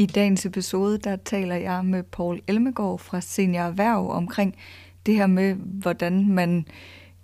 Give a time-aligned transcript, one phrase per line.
[0.00, 4.56] I dagens episode, der taler jeg med Paul Elmegård fra Senior Erhverv omkring
[5.06, 6.66] det her med, hvordan man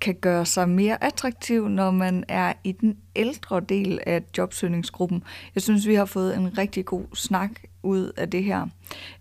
[0.01, 5.23] kan gøre sig mere attraktiv, når man er i den ældre del af jobsøgningsgruppen.
[5.55, 7.51] Jeg synes, vi har fået en rigtig god snak
[7.83, 8.67] ud af det her.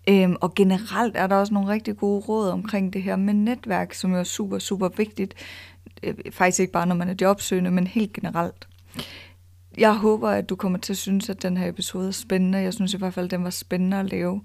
[0.08, 3.94] Øhm, og generelt er der også nogle rigtig gode råd omkring det her med netværk,
[3.94, 5.34] som er super, super vigtigt.
[6.02, 8.68] Øh, faktisk ikke bare, når man er jobsøgende, men helt generelt.
[9.78, 12.58] Jeg håber, at du kommer til at synes, at den her episode er spændende.
[12.58, 14.40] Jeg synes i hvert fald, at den var spændende at lave.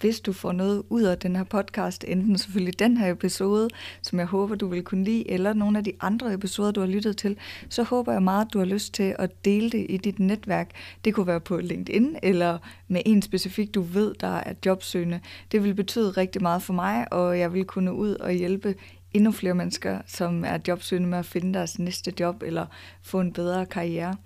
[0.00, 3.68] Hvis du får noget ud af den her podcast, enten selvfølgelig den her episode,
[4.02, 6.86] som jeg håber, du vil kunne lide, eller nogle af de andre episoder, du har
[6.86, 7.36] lyttet til,
[7.68, 10.70] så håber jeg meget, at du har lyst til at dele det i dit netværk.
[11.04, 15.20] Det kunne være på LinkedIn, eller med en specifik, du ved, der er jobsøgende.
[15.52, 18.74] Det vil betyde rigtig meget for mig, og jeg vil kunne ud og hjælpe
[19.14, 22.66] endnu flere mennesker, som er jobsøgende med at finde deres næste job eller
[23.02, 24.16] få en bedre karriere.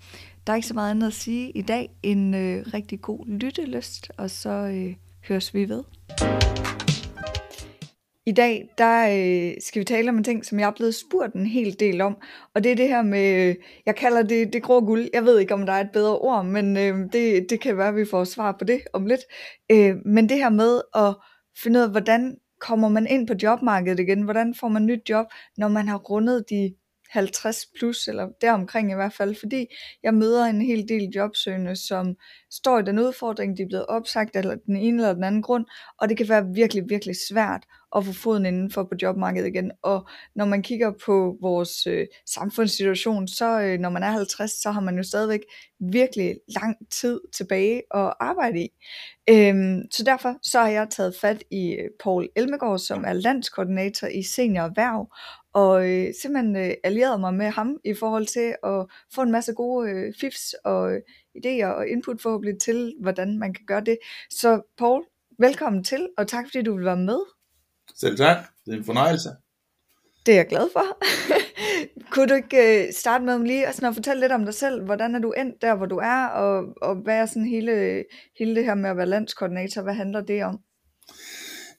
[0.47, 4.11] Der er ikke så meget andet at sige i dag end øh, rigtig god lyttelyst,
[4.17, 4.95] og så øh,
[5.27, 5.83] høres vi ved.
[8.25, 11.33] I dag der øh, skal vi tale om en ting, som jeg er blevet spurgt
[11.33, 12.17] en hel del om,
[12.55, 15.09] og det er det her med, øh, jeg kalder det det grå guld.
[15.13, 17.87] Jeg ved ikke, om der er et bedre ord, men øh, det, det kan være,
[17.87, 19.21] at vi får svar på det om lidt.
[19.71, 21.15] Øh, men det her med at
[21.63, 22.35] finde ud af, hvordan
[22.67, 24.21] kommer man ind på jobmarkedet igen?
[24.21, 25.25] Hvordan får man nyt job,
[25.57, 26.73] når man har rundet de
[27.13, 29.67] 50 plus, eller deromkring i hvert fald, fordi
[30.03, 32.15] jeg møder en hel del jobsøgende, som
[32.51, 35.65] står i den udfordring, de er blevet opsagt eller den ene eller den anden grund,
[36.01, 37.63] og det kan være virkelig, virkelig svært
[37.95, 39.71] at få foden indenfor på jobmarkedet igen.
[39.81, 44.71] Og når man kigger på vores øh, samfundssituation, så øh, når man er 50, så
[44.71, 45.41] har man jo stadigvæk
[45.79, 48.69] virkelig lang tid tilbage at arbejde i.
[49.29, 54.07] Øhm, så derfor så har jeg taget fat i øh, Paul Elmegård, som er landskoordinator
[54.07, 55.13] i Senior Erhverv,
[55.53, 58.85] og øh, simpelthen øh, allieret mig med ham i forhold til at
[59.15, 61.01] få en masse gode øh, fifs og øh,
[61.37, 63.97] idéer og input forhåbentlig til, hvordan man kan gøre det.
[64.29, 65.03] Så Paul,
[65.39, 67.19] velkommen til, og tak fordi du vil være med.
[67.99, 69.29] Selv tak, det er en fornøjelse.
[70.25, 70.97] Det er jeg glad for.
[72.11, 74.83] Kunne du ikke øh, starte med lige at, sådan at fortælle lidt om dig selv?
[74.83, 78.03] Hvordan er du endt der, hvor du er, og, og hvad er sådan hele,
[78.39, 79.81] hele det her med at være landskoordinator?
[79.81, 80.59] Hvad handler det om?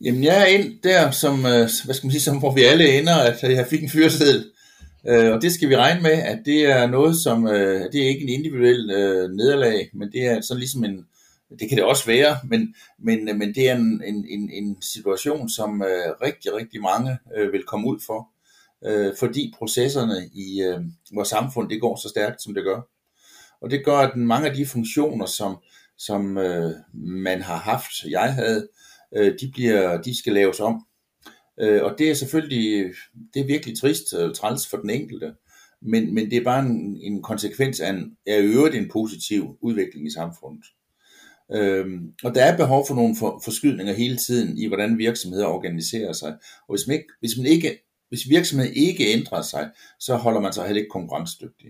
[0.04, 2.98] Jamen jeg er ind der, som, øh, hvad skal man sige, som hvor vi alle
[2.98, 4.50] ender, at jeg fik en fyreseddel.
[5.08, 7.44] Øh, og det skal vi regne med, at det er noget, som,
[7.92, 8.86] det er ikke en individuel
[9.36, 11.06] nederlag, men det er sådan ligesom en,
[11.58, 15.82] det kan det også være, men, men, men det er en, en, en situation, som
[15.82, 18.28] øh, rigtig, rigtig mange øh, vil komme ud for,
[18.86, 20.62] øh, fordi processerne i
[21.14, 22.80] vores samfund, det går så stærkt, som det gør.
[23.60, 25.56] Og det gør, at mange af de funktioner, som,
[25.98, 26.20] som
[26.94, 28.68] man har haft, jeg havde,
[29.16, 30.86] øh, de, bliver, de skal laves om.
[31.60, 32.94] Øh, og det er selvfølgelig,
[33.34, 35.34] det er virkelig trist og træls for den enkelte,
[35.82, 40.06] men, men det er bare en, en konsekvens af, en, af øvrigt en positiv udvikling
[40.06, 40.64] i samfundet.
[41.52, 46.12] Øhm, og der er behov for nogle for, forskydninger hele tiden i, hvordan virksomheder organiserer
[46.12, 46.32] sig.
[46.68, 47.78] Og hvis, man ikke, hvis, man ikke,
[48.08, 51.68] hvis virksomheden ikke ændrer sig, så holder man sig heller ikke konkurrencedygtig.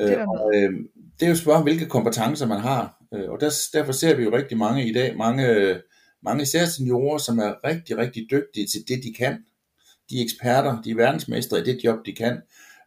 [0.00, 0.72] Øh, og, øh,
[1.20, 3.04] det er jo spørgsmålet, hvilke kompetencer man har.
[3.14, 5.74] Øh, og der, derfor ser vi jo rigtig mange i dag, mange
[6.24, 9.44] mange især seniorer, som er rigtig, rigtig dygtige til det, de kan.
[10.10, 12.40] De er eksperter, de er verdensmestre i det job, de kan.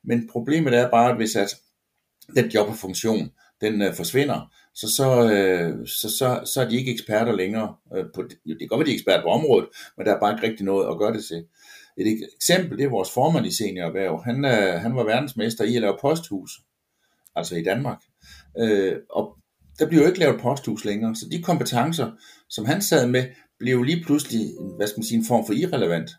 [0.03, 1.55] Men problemet er bare, at hvis at
[2.35, 3.31] den jobfunktion,
[3.61, 7.75] den øh, forsvinder, så, så, øh, så, så, så er de ikke eksperter længere.
[7.95, 10.33] Øh, på, det kan godt være, de er eksperter på området, men der er bare
[10.33, 11.45] ikke rigtig noget at gøre det til.
[11.97, 14.23] Et eksempel, det er vores formand i seniorerhverv.
[14.23, 16.51] Han, øh, han var verdensmester i at lave posthus,
[17.35, 18.01] altså i Danmark.
[18.59, 19.37] Øh, og
[19.79, 22.11] der bliver jo ikke lavet posthus længere, så de kompetencer,
[22.49, 23.25] som han sad med,
[23.59, 24.41] blev lige pludselig,
[24.77, 26.11] hvad skal man sige, en form for irrelevant.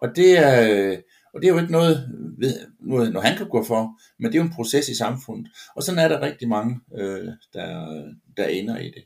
[0.00, 0.98] Og det er, øh,
[1.34, 2.08] og det er jo ikke noget,
[2.80, 5.52] noget, noget han kan gå for, men det er jo en proces i samfundet.
[5.76, 8.02] Og sådan er der rigtig mange, øh, der,
[8.36, 9.04] der ender i det.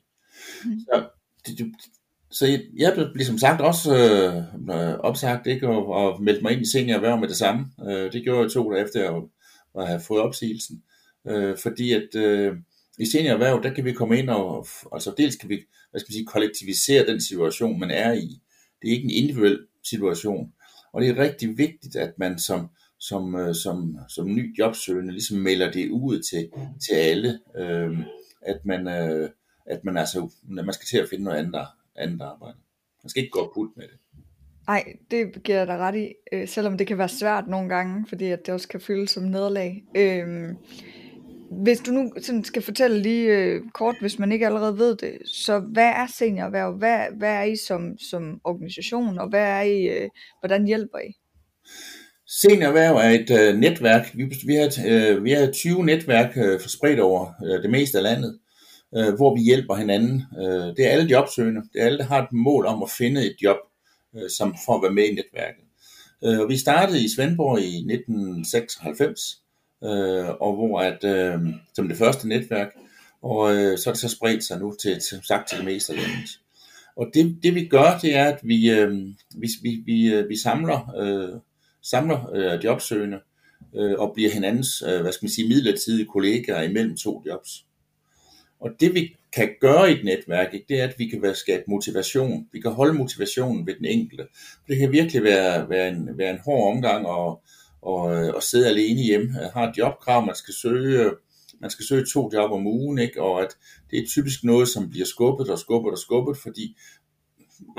[0.64, 0.80] Mm.
[0.80, 1.08] Så,
[1.46, 1.74] det,
[2.30, 6.62] så jeg, jeg blev ligesom sagt også øh, opsagt ikke, og, og meldte mig ind
[6.62, 7.66] i seniorerhverv med det samme.
[7.88, 9.22] Øh, det gjorde jeg to dage efter at,
[9.78, 10.82] at have fået opsigelsen.
[11.28, 12.56] Øh, fordi at øh,
[12.98, 15.60] i seniorerhverv, der kan vi komme ind og, altså dels kan vi,
[15.90, 18.40] hvad skal man sige, kollektivisere den situation, man er i.
[18.82, 20.52] Det er ikke en individuel situation.
[20.96, 25.38] Og det er rigtig vigtigt, at man som, som, øh, som, som ny jobsøgende ligesom
[25.38, 26.50] melder det ud til,
[26.86, 27.98] til alle, øh,
[28.42, 29.30] at, man, øh,
[29.66, 31.66] at man, altså, man skal til at finde noget andet,
[31.96, 32.58] andet arbejde.
[33.02, 33.98] Man skal ikke gå put med det.
[34.66, 38.06] Nej, det giver jeg dig ret i, øh, selvom det kan være svært nogle gange,
[38.08, 39.84] fordi at det også kan føles som nederlag.
[39.96, 40.54] Øh,
[41.50, 45.18] hvis du nu sådan skal fortælle lige øh, kort, hvis man ikke allerede ved det,
[45.26, 46.72] så hvad er seniorerhverv?
[46.72, 50.08] Hvad, hvad er I som, som organisation, og hvad er I, øh,
[50.40, 51.12] hvordan hjælper I?
[52.28, 54.10] Seniorerhverv er et øh, netværk.
[54.14, 58.04] Vi, vi, har, øh, vi har 20 netværk øh, spredt over øh, det meste af
[58.04, 58.38] landet.
[58.96, 60.22] øh, hvor vi hjælper hinanden.
[60.38, 61.60] Øh, det er alle jobsøgende.
[61.72, 63.56] Det er alle, der har et mål om at finde et job,
[64.16, 65.64] øh, som for at være med i netværket.
[66.24, 69.20] Øh, og vi startede i Svendborg i 1996,
[69.86, 71.40] øh, og hvor at, øh,
[71.74, 72.68] som det første netværk,
[73.22, 75.92] og øh, så er det så spredt sig nu til, som sagt til det meste
[75.92, 76.30] af landet.
[76.96, 78.92] Og det, det vi gør, det er, at vi, øh,
[79.36, 81.40] vi, vi, vi, øh, vi samler, øh,
[81.82, 83.20] samler øh, jobsøgende
[83.76, 87.64] øh, og bliver hinandens, øh, hvad skal man sige, midlertidige kollegaer imellem to jobs.
[88.60, 91.34] Og det vi kan gøre i et netværk, ikke, det er, at vi kan være,
[91.34, 92.48] skabe motivation.
[92.52, 94.26] Vi kan holde motivationen ved den enkelte.
[94.68, 97.42] Det kan virkelig være, være, en, være en hård omgang og,
[97.86, 99.32] og, øh, og sidde alene hjemme.
[99.54, 101.10] Har et jobkrav, man skal søge,
[101.60, 103.22] man skal søge to job om ugen, ikke?
[103.22, 103.56] og at
[103.90, 106.76] det er typisk noget, som bliver skubbet og skubbet og skubbet, fordi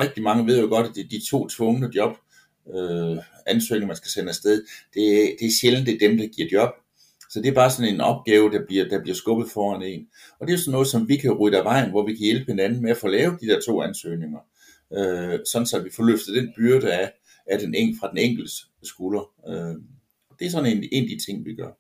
[0.01, 2.17] rigtig mange ved jo godt, at det er de to tvungne job,
[2.75, 3.17] øh,
[3.47, 4.63] ansøgninger, man skal sende afsted,
[4.93, 6.69] det, det er sjældent, det er dem, der giver job.
[7.29, 10.07] Så det er bare sådan en opgave, der bliver, der bliver skubbet foran en.
[10.39, 12.51] Og det er sådan noget, som vi kan rydde af vejen, hvor vi kan hjælpe
[12.51, 14.39] hinanden med at få lavet de der to ansøgninger.
[14.97, 17.11] Øh, sådan så vi får løftet den byrde af,
[17.47, 18.51] af den en, fra den enkelte
[18.83, 19.31] skulder.
[19.49, 19.75] Øh,
[20.39, 21.71] det er sådan en, en af de ting, vi gør.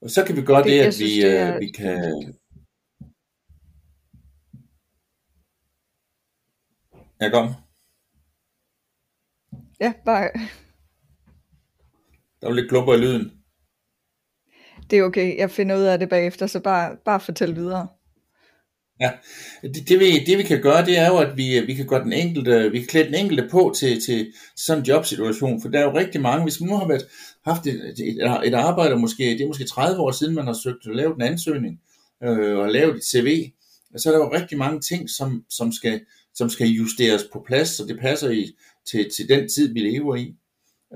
[0.00, 1.54] Og så kan vi gøre det, det at synes, vi, det er...
[1.54, 2.34] Øh, vi kan...
[7.20, 7.54] Ja, kom.
[9.80, 10.30] Ja, bare...
[12.40, 13.32] Der var lidt klumper i lyden.
[14.90, 17.88] Det er okay, jeg finder ud af det bagefter, så bare, bare fortæl videre.
[19.00, 19.10] Ja,
[19.62, 22.04] det, det, vi, det vi kan gøre, det er jo, at vi, vi kan gøre
[22.04, 25.78] den enkelte, vi kan klæde den enkelte på til, til sådan en jobsituation, for der
[25.78, 27.08] er jo rigtig mange, hvis man nu har været,
[27.44, 30.86] haft et, et, et arbejde, måske, det er måske 30 år siden, man har søgt
[30.86, 31.80] at lave en ansøgning,
[32.24, 33.52] øh, og lavet et CV,
[33.96, 36.00] så er der jo rigtig mange ting, som, som, skal,
[36.34, 38.52] som skal justeres på plads, så det passer i,
[38.90, 40.36] til, til den tid, vi lever i.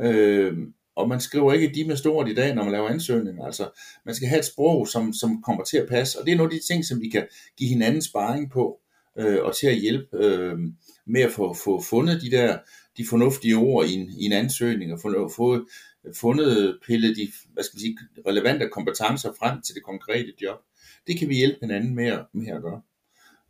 [0.03, 0.53] Øh,
[0.97, 3.45] og man skriver ikke de med stort i dag, når man laver ansøgninger.
[3.45, 3.71] Altså,
[4.07, 6.53] man skal have et sprog, som, som kommer til at passe, og det er nogle
[6.53, 7.27] af de ting, som vi kan
[7.59, 8.81] give hinanden sparring på,
[9.19, 10.59] øh, og til at hjælpe øh,
[11.07, 12.59] med at få, få fundet de der
[12.97, 15.67] de fornuftige ord i en, i en ansøgning, og få, få
[16.15, 20.59] fundet pillet de hvad skal man sige, relevante kompetencer frem til det konkrete job.
[21.07, 22.83] Det kan vi hjælpe hinanden med at, med at gøre.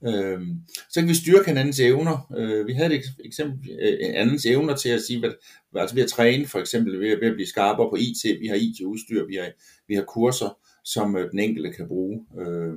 [0.07, 0.57] Øhm,
[0.91, 2.33] så kan vi styrke hinandens evner.
[2.37, 5.31] Øh, vi havde et eksempel, øh, andens evner til at sige, hvad,
[5.77, 8.55] altså ved at træne for eksempel, ved, ved at blive skarpere på IT, vi har
[8.57, 9.51] IT-udstyr, vi har,
[9.89, 12.73] vi har kurser, som øh, den enkelte kan bruge, øh,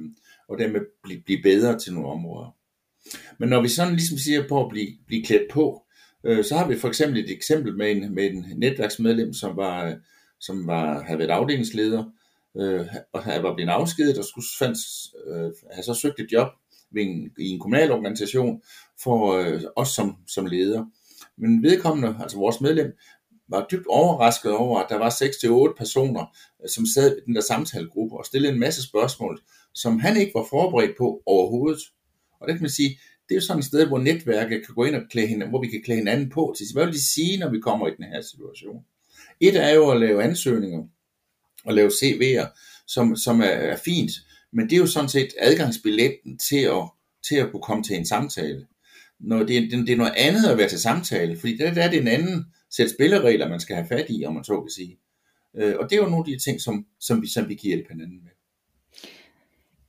[0.49, 2.55] og dermed blive, blive bedre til nogle områder.
[3.39, 5.84] Men når vi sådan ligesom siger på at blive, blive klædt på,
[6.25, 9.85] Øh, så har vi for eksempel et eksempel med en, med en netværksmedlem, som var,
[9.85, 9.95] øh,
[10.39, 12.03] som var, havde været afdelingsleder,
[12.57, 14.77] øh, og han var blevet afskedet og skulle fandt,
[15.27, 16.47] øh, have så søgt et job
[16.91, 18.61] ved en, i en kommunal organisation
[19.03, 20.85] for øh, os som, som leder.
[21.37, 22.97] Men vedkommende, altså vores medlem,
[23.47, 25.09] var dybt overrasket over, at der var
[25.73, 26.25] 6-8 personer,
[26.63, 29.41] øh, som sad i den der samtalegruppe og stillede en masse spørgsmål,
[29.73, 31.79] som han ikke var forberedt på overhovedet.
[32.39, 32.99] Og det kan man sige,
[33.29, 35.61] det er jo sådan et sted, hvor netværket kan gå ind og klæde hinanden, hvor
[35.61, 38.05] vi kan klæde hinanden på til, hvad vil de sige, når vi kommer i den
[38.05, 38.85] her situation.
[39.39, 40.83] Et er jo at lave ansøgninger
[41.65, 42.47] og lave CV'er,
[42.87, 44.11] som, som er, er fint,
[44.51, 46.89] men det er jo sådan set adgangsbilletten til at,
[47.27, 48.67] til at kunne komme til en samtale.
[49.19, 51.89] Når det, det, det er noget andet at være til samtale, fordi der, der er
[51.89, 54.99] det en anden sæt spilleregler, man skal have fat i, om man så kan sige.
[55.55, 57.67] Øh, og det er jo nogle af de ting, som, som, vi, som vi kan
[57.67, 58.31] hjælpe hinanden med.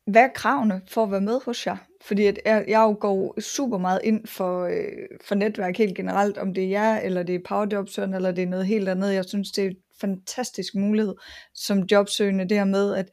[0.07, 1.77] Hvad er kravene for at være med hos jer?
[2.07, 6.55] Fordi at jeg, jeg går super meget ind for, øh, for netværk helt generelt, om
[6.55, 9.15] det er jer, eller det er PowerJobsøgeren, eller det er noget helt andet.
[9.15, 11.15] Jeg synes, det er en fantastisk mulighed
[11.55, 13.11] som jobsøgende, det her med, at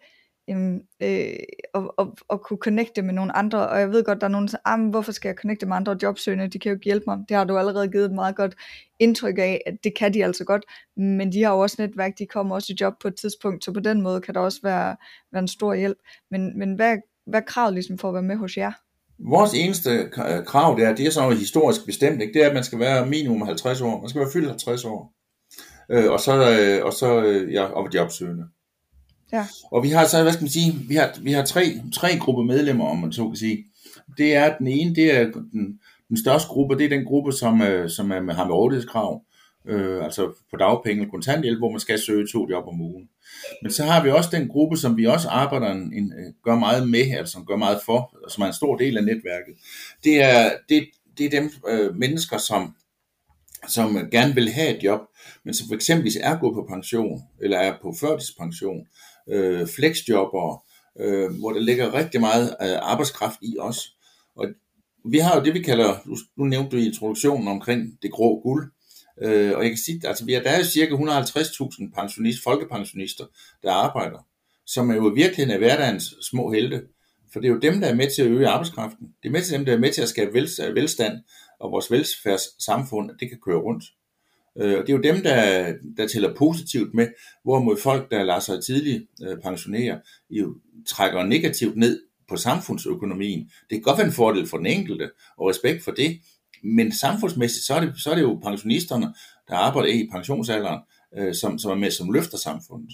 [0.48, 1.36] jamen, øh,
[1.74, 4.48] og, og, og kunne connecte med nogle andre, og jeg ved godt, der er nogen,
[4.48, 7.04] der siger, ah, hvorfor skal jeg connecte med andre jobsøgende, de kan jo ikke hjælpe
[7.08, 8.56] mig, det har du allerede givet et meget godt
[9.00, 10.66] indtryk af, at det kan de altså godt,
[10.98, 13.74] men de har jo også netværk, de kommer også i job på et tidspunkt, så
[13.74, 14.96] på den måde kan der også være,
[15.32, 15.98] være en stor hjælp,
[16.32, 18.72] men, men hvad, hvad er kravet ligesom for at være med hos jer?
[19.20, 20.10] Vores eneste
[20.46, 22.34] krav, det er, det er sådan noget historisk bestemt, ikke?
[22.34, 25.14] det er, at man skal være minimum 50 år, man skal være fyldt 50 år,
[25.90, 28.44] øh, og så, øh, og så øh, ja, og jobsøgende.
[29.32, 29.48] Ja.
[29.72, 32.44] Og vi har så, hvad skal man sige, vi har, vi har tre, tre grupper
[32.44, 33.66] medlemmer, om man så kan sige.
[34.18, 35.80] Det er den ene, det er den,
[36.10, 39.22] den største gruppe, det er den gruppe, som, øh, som er med, har med rådighedskrav,
[39.66, 43.10] øh, altså på dagpenge og kontanthjælp, hvor man skal søge to job om ugen.
[43.62, 46.56] Men så har vi også den gruppe, som vi også arbejder en, en, øh, gør
[46.56, 49.56] meget med, altså som gør meget for, som er en stor del af netværket.
[50.04, 50.86] Det er, det,
[51.18, 52.76] det er dem øh, mennesker, som,
[53.68, 55.02] som gerne vil have et job,
[55.46, 58.88] men som for eksempel er gået på pension, eller er på førtidspension,
[59.30, 60.64] øh, flexjobber,
[61.00, 63.96] øh, hvor der ligger rigtig meget øh, arbejdskraft i os.
[64.36, 64.48] Og
[65.06, 68.42] vi har jo det, vi kalder, du, nu nævnte du i introduktionen omkring det grå
[68.42, 68.72] guld,
[69.22, 73.26] øh, og jeg kan sige, altså vi er, der er jo cirka 150.000 pensionist, folkepensionister,
[73.64, 74.28] der arbejder,
[74.66, 76.82] som er jo i virkeligheden er hverdagens små helte,
[77.34, 79.08] For det er jo dem, der er med til at øge arbejdskraften.
[79.24, 81.18] Det er med til dem, der er med til at skabe øh, velstand
[81.60, 83.84] og vores velfærdssamfund, at det kan køre rundt.
[84.58, 87.08] Øh, og det er jo dem, der, der tæller positivt med,
[87.44, 90.56] hvorimod folk, der lader sig tidligt øh, pensionere, jo
[90.88, 93.52] trækker negativt ned på samfundsøkonomien.
[93.70, 96.20] Det kan godt være en fordel for den enkelte, og respekt for det,
[96.64, 99.14] men samfundsmæssigt, så er det, så er det jo pensionisterne,
[99.48, 100.80] der arbejder i pensionsalderen,
[101.18, 102.92] øh, som, som er med, som løfter samfundet.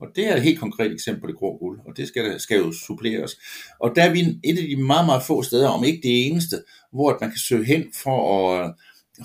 [0.00, 2.58] Og det er et helt konkret eksempel på det grå guld, og det skal, skal
[2.58, 3.36] jo suppleres.
[3.80, 6.62] Og der er vi et af de meget, meget få steder, om ikke det eneste,
[6.92, 8.74] hvor man kan søge hen for at,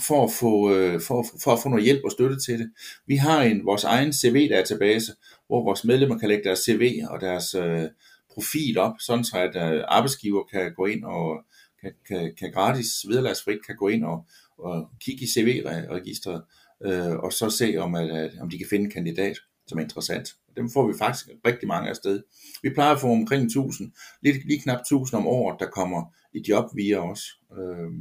[0.01, 2.71] for at, få, øh, for, for at få noget hjælp og støtte til det.
[3.07, 5.11] Vi har en vores egen CV-database,
[5.47, 7.87] hvor vores medlemmer kan lægge deres CV og deres øh,
[8.33, 11.43] profil op, sådan så at øh, arbejdsgiver kan gå ind og
[11.81, 14.25] kan, kan, kan gratis, vederlagsfrit kan gå ind og,
[14.57, 16.43] og kigge i CV-registret,
[16.85, 19.83] øh, og så se, om, at, at, om de kan finde en kandidat, som er
[19.83, 20.35] interessant.
[20.57, 22.23] Dem får vi faktisk rigtig mange af sted.
[22.63, 26.43] Vi plejer at få omkring 1000, lidt, lige knap 1000 om året, der kommer i
[26.49, 27.21] job via os.
[27.57, 27.91] Øh,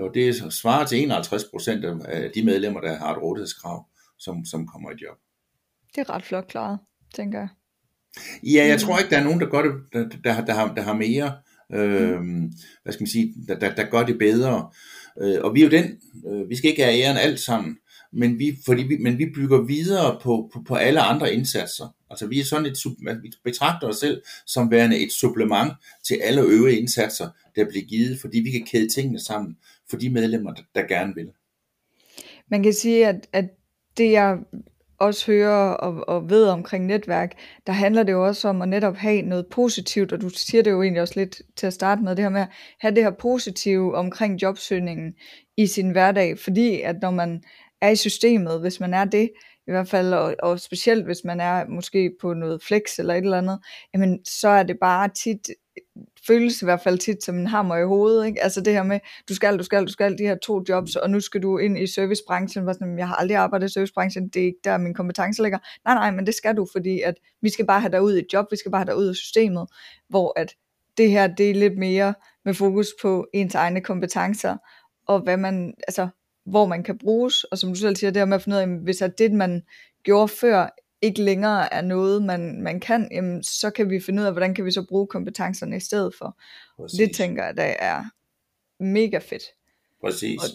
[0.00, 3.86] og det svarer til 51 procent af de medlemmer, der har et rådighedskrav,
[4.18, 5.18] som, som kommer i job.
[5.94, 6.78] Det er ret flot klaret,
[7.14, 7.48] tænker jeg.
[8.42, 10.82] Ja, jeg tror ikke, der er nogen, der gør det, der, der, der, har, der
[10.82, 11.32] har mere,
[11.72, 12.52] øh, mm.
[12.82, 14.70] hvad skal man sige, der, der, der gør det bedre.
[15.20, 17.78] Øh, og vi er jo den, øh, vi skal ikke have æren alt sammen,
[18.12, 21.94] men vi, fordi vi, men vi bygger videre på, på, på alle andre indsatser.
[22.10, 22.78] Altså vi er sådan et,
[23.22, 25.72] vi betragter os selv som værende et supplement
[26.04, 29.56] til alle øvrige indsatser, der bliver givet, fordi vi kan kæde tingene sammen
[29.90, 31.30] for de medlemmer, der, der gerne vil.
[32.50, 33.44] Man kan sige, at, at
[33.98, 34.38] det jeg
[34.98, 37.32] også hører og, og ved omkring netværk,
[37.66, 40.70] der handler det jo også om at netop have noget positivt, og du siger det
[40.70, 42.48] jo egentlig også lidt til at starte med, det her med at
[42.80, 45.14] have det her positive omkring jobsøgningen
[45.56, 47.42] i sin hverdag, fordi at når man
[47.80, 49.30] er i systemet, hvis man er det,
[49.66, 53.24] i hvert fald, og, og specielt hvis man er måske på noget flex eller et
[53.24, 53.58] eller andet,
[53.94, 55.48] jamen så er det bare tit
[56.26, 58.42] føles i hvert fald tit som en hammer i hovedet, ikke?
[58.42, 61.10] Altså det her med, du skal, du skal, du skal de her to jobs, og
[61.10, 64.42] nu skal du ind i servicebranchen, hvor sådan, jeg har aldrig arbejdet i servicebranchen, det
[64.42, 65.58] er ikke der min kompetence ligger.
[65.84, 68.18] Nej, nej, men det skal du, fordi at vi skal bare have dig ud i
[68.18, 69.66] et job, vi skal bare have dig ud af systemet,
[70.08, 70.54] hvor at
[70.96, 74.56] det her, det er lidt mere med fokus på ens egne kompetencer,
[75.06, 76.08] og hvad man, altså,
[76.46, 78.60] hvor man kan bruges, og som du selv siger, det her med at finde ud
[78.60, 79.62] af, hvis at det, man
[80.02, 80.68] gjorde før,
[81.02, 84.54] ikke længere er noget, man, man kan, jamen, så kan vi finde ud af, hvordan
[84.54, 86.38] kan vi så bruge kompetencerne i stedet for.
[86.76, 86.98] Præcis.
[86.98, 88.04] Det tænker jeg, der er
[88.80, 89.42] mega fedt.
[90.04, 90.38] Præcis.
[90.40, 90.48] Og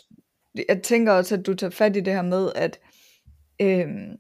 [0.70, 2.80] jeg tænker også, at du tager fat i det her med, at,
[3.62, 4.18] øhm,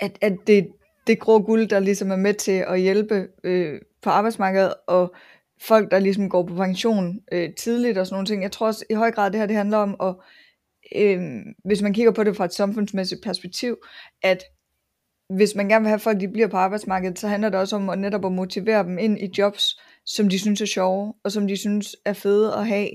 [0.00, 0.68] at, at det,
[1.06, 5.14] det grå guld, der ligesom er med til at hjælpe øh, på arbejdsmarkedet, og
[5.60, 8.42] folk, der ligesom går på pension øh, tidligt og sådan nogle ting.
[8.42, 10.14] Jeg tror også i høj grad, det her det handler om, at,
[10.96, 11.20] øh,
[11.64, 13.76] hvis man kigger på det fra et samfundsmæssigt perspektiv,
[14.22, 14.44] at
[15.36, 17.76] hvis man gerne vil have at folk, de bliver på arbejdsmarkedet, så handler det også
[17.76, 21.32] om at netop at motivere dem ind i jobs, som de synes er sjove, og
[21.32, 22.88] som de synes er fede at have,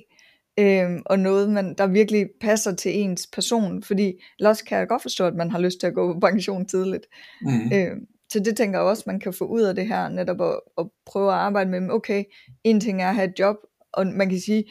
[0.59, 5.01] øhm, og noget, man, der virkelig passer til ens person, fordi ellers kan jeg godt
[5.01, 7.05] forstå, at man har lyst til at gå på pension tidligt.
[7.41, 7.73] Mm.
[7.73, 10.59] Øhm, så det tænker jeg også, man kan få ud af det her, netop at,
[10.77, 12.23] at prøve at arbejde med, okay,
[12.63, 13.55] en ting er at have et job,
[13.93, 14.63] og man kan sige,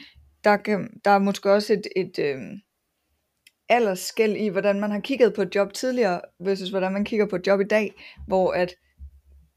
[0.43, 2.51] der, kan, der er måske også et, et, øhm,
[3.69, 7.35] aldersskæld i, hvordan man har kigget på et job tidligere, versus hvordan man kigger på
[7.35, 7.93] et job i dag,
[8.27, 8.75] hvor at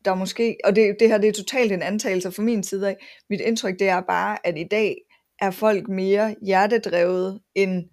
[0.04, 2.96] der måske, og det, det her det er totalt en antagelse fra min side af,
[3.30, 4.96] mit indtryk det er bare, at i dag
[5.40, 7.84] er folk mere hjertedrevet end,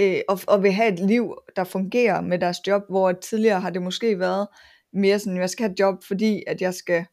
[0.00, 3.70] øh, og, og vil have et liv, der fungerer med deres job, hvor tidligere har
[3.70, 4.48] det måske været
[4.92, 7.04] mere sådan, jeg skal have et job, fordi at jeg skal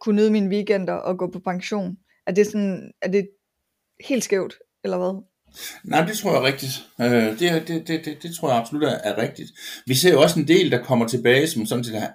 [0.00, 1.96] kunne nyde mine weekender og gå på pension.
[2.26, 3.28] Er det sådan, er det
[4.08, 5.29] helt skævt, eller hvad?
[5.84, 6.72] Nej, det tror jeg er rigtigt.
[7.00, 9.50] Øh, det, det, det, det, det tror jeg absolut er, er rigtigt.
[9.86, 12.12] Vi ser jo også en del, der kommer tilbage, som sådan set har,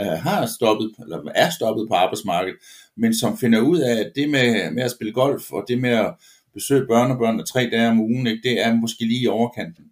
[0.00, 2.58] øh, har stoppet, eller er stoppet på arbejdsmarkedet,
[2.96, 5.90] men som finder ud af, at det med, med at spille golf, og det med
[5.90, 6.14] at
[6.54, 9.84] besøge børnebørn tre dage om ugen, ikke, det er måske lige i overkanten.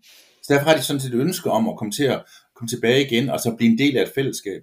[0.43, 2.23] Så derfor har de sådan set et ønske om at komme til at
[2.57, 4.63] komme tilbage igen, og så blive en del af et fællesskab.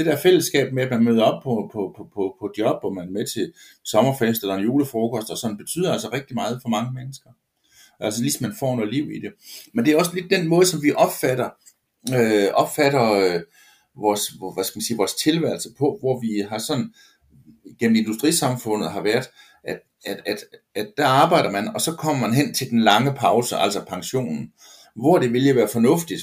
[0.00, 2.94] Det der fællesskab med, at man møder op på, på, på, på, på job, og
[2.94, 3.52] man er med til
[3.84, 7.30] sommerfest eller en julefrokost, og sådan betyder altså rigtig meget for mange mennesker.
[8.00, 9.32] Altså ligesom man får noget liv i det.
[9.74, 11.50] Men det er også lidt den måde, som vi opfatter,
[12.14, 13.40] øh, opfatter øh,
[13.96, 16.94] vores, hvad skal man sige, vores tilværelse på, hvor vi har sådan
[17.80, 19.30] gennem industrisamfundet har været,
[19.64, 20.38] at, at, at,
[20.74, 24.52] at der arbejder man, og så kommer man hen til den lange pause, altså pensionen,
[24.96, 26.22] hvor det ville være fornuftigt,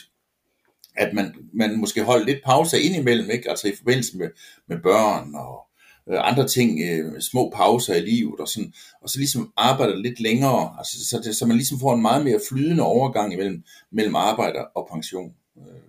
[0.97, 3.49] at man, man måske holder lidt pause indimellem, ikke?
[3.49, 4.29] altså i forbindelse med,
[4.67, 5.67] med børn og
[6.09, 10.19] øh, andre ting, øh, små pauser i livet, og, sådan, og så ligesom arbejder lidt
[10.19, 14.15] længere, altså, så, det, så man ligesom får en meget mere flydende overgang imellem, mellem
[14.15, 15.33] arbejde og pension.
[15.57, 15.81] Øh,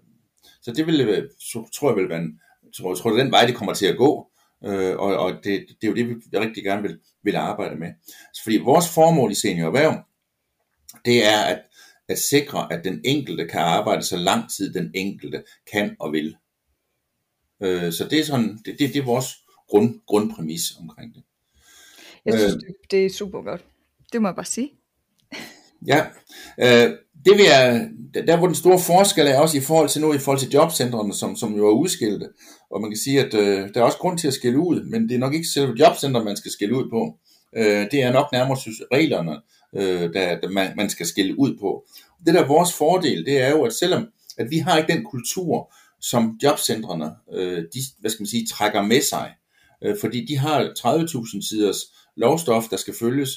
[0.62, 2.40] så det vil, øh, så, tror jeg vil være en,
[2.76, 4.28] tror, tror, det er den vej, det kommer til at gå,
[4.64, 7.92] Øh, og og det, det er jo det, vi rigtig gerne vil, vil arbejde med.
[8.34, 10.04] Så fordi vores formål i senior erhverv,
[11.04, 11.60] det er at,
[12.08, 16.36] at sikre, at den enkelte kan arbejde så lang tid den enkelte kan og vil.
[17.62, 19.26] Øh, så det er sådan, det, det, det er vores
[19.68, 21.22] grund, grundpræmis omkring det.
[22.24, 23.64] Jeg synes, øh, det er super godt.
[24.12, 24.70] Det må jeg bare sige.
[25.86, 26.06] Ja,
[26.58, 27.88] øh, det vil jeg,
[28.26, 31.14] der hvor den store forskel er også i forhold til nu i forhold til jobcentrene,
[31.14, 32.28] som, som jo er udskilte,
[32.70, 35.08] og man kan sige, at øh, der er også grund til at skille ud, men
[35.08, 37.18] det er nok ikke selve jobcenter, man skal skille ud på.
[37.56, 39.40] Øh, det er nok nærmere synes, reglerne,
[39.76, 41.84] øh, der, der man, man skal skille ud på.
[42.26, 44.08] Det der er vores fordel, det er jo, at selvom
[44.38, 48.82] at vi har ikke den kultur, som jobcentrene, øh, de, hvad skal man sige, trækker
[48.82, 49.34] med sig,
[49.82, 51.78] øh, fordi de har 30.000 siders
[52.16, 53.30] lovstof, der skal følges,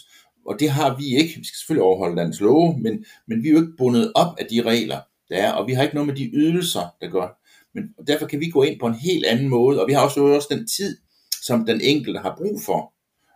[0.45, 1.37] og det har vi ikke.
[1.37, 4.45] Vi skal selvfølgelig overholde landets love, men, men vi er jo ikke bundet op af
[4.45, 7.41] de regler, der er, og vi har ikke noget med de ydelser, der gør.
[7.75, 10.21] Men derfor kan vi gå ind på en helt anden måde, og vi har også,
[10.21, 10.97] også den tid,
[11.41, 12.93] som den enkelte har brug for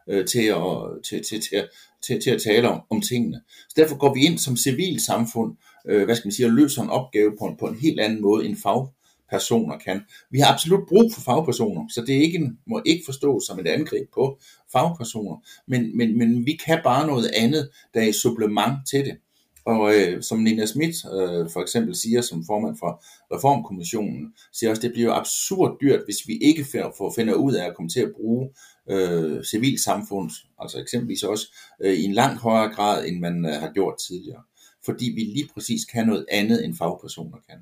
[0.10, 1.68] øh, til, at, til, til, til,
[2.08, 3.42] til, til at tale om, om tingene.
[3.70, 5.56] Så derfor går vi ind som civilsamfund,
[5.88, 8.22] øh, hvad skal man sige, og løser en opgave på en, på en helt anden
[8.22, 10.02] måde end fagpersoner kan.
[10.32, 13.60] Vi har absolut brug for fagpersoner, så det er ikke, en, må ikke forstås som
[13.60, 14.40] et angreb på
[14.72, 19.18] fagpersoner, men, men, men vi kan bare noget andet, der er supplement til det.
[19.66, 23.04] Og øh, som Nina Schmidt øh, for eksempel siger som formand for
[23.36, 26.66] Reformkommissionen, siger også, at det bliver absurd dyrt, hvis vi ikke
[26.98, 28.50] får finder ud af at komme til at bruge
[28.90, 31.48] øh, civilsamfund, altså eksempelvis også
[31.82, 34.44] øh, i en langt højere grad, end man øh, har gjort tidligere.
[34.86, 37.58] Fordi vi lige præcis kan noget andet, end fagpersoner kan.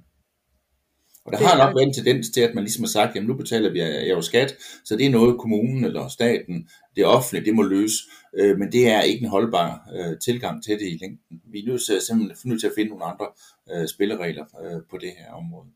[1.26, 3.28] Og der det har nok været en tendens til, at man ligesom har sagt, jamen
[3.28, 7.56] nu betaler vi jo skat, så det er noget kommunen eller staten, det offentlige, det
[7.56, 7.98] må løse.
[8.38, 11.42] Øh, men det er ikke en holdbar øh, tilgang til det i længden.
[11.52, 13.28] Vi er nødt til, simpelthen nødt til at finde nogle andre
[13.72, 15.68] øh, spilleregler øh, på det her område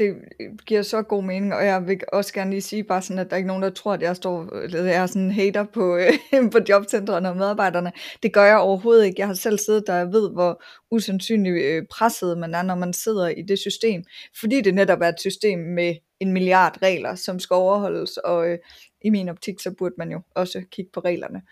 [0.00, 3.18] det øh, giver så god mening, og jeg vil også gerne lige sige bare sådan,
[3.18, 5.30] at der er ikke nogen, der tror, at jeg står, eller jeg er sådan en
[5.30, 6.12] hater på, øh,
[6.52, 7.92] på jobcentrene og medarbejderne.
[8.22, 9.20] Det gør jeg overhovedet ikke.
[9.20, 12.92] Jeg har selv siddet der, jeg ved, hvor usandsynligt øh, presset man er, når man
[12.92, 14.04] sidder i det system,
[14.40, 18.58] fordi det netop er et system med en milliard regler, som skal overholdes, og øh,
[19.04, 21.42] i min optik, så burde man jo også kigge på reglerne.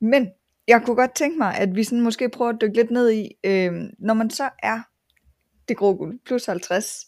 [0.00, 0.28] Men
[0.68, 3.30] jeg kunne godt tænke mig, at vi sådan måske prøver at dykke lidt ned i,
[3.44, 4.80] øh, når man så er
[5.68, 7.06] det grå guld, plus 50,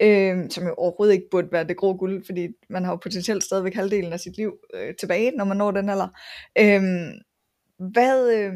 [0.00, 3.44] øh, som jo overhovedet ikke burde være det grå guld, fordi man har jo potentielt
[3.44, 6.08] stadigvæk halvdelen af sit liv øh, tilbage, når man når den alder.
[6.58, 6.82] Øh,
[7.92, 8.52] hvad, øh,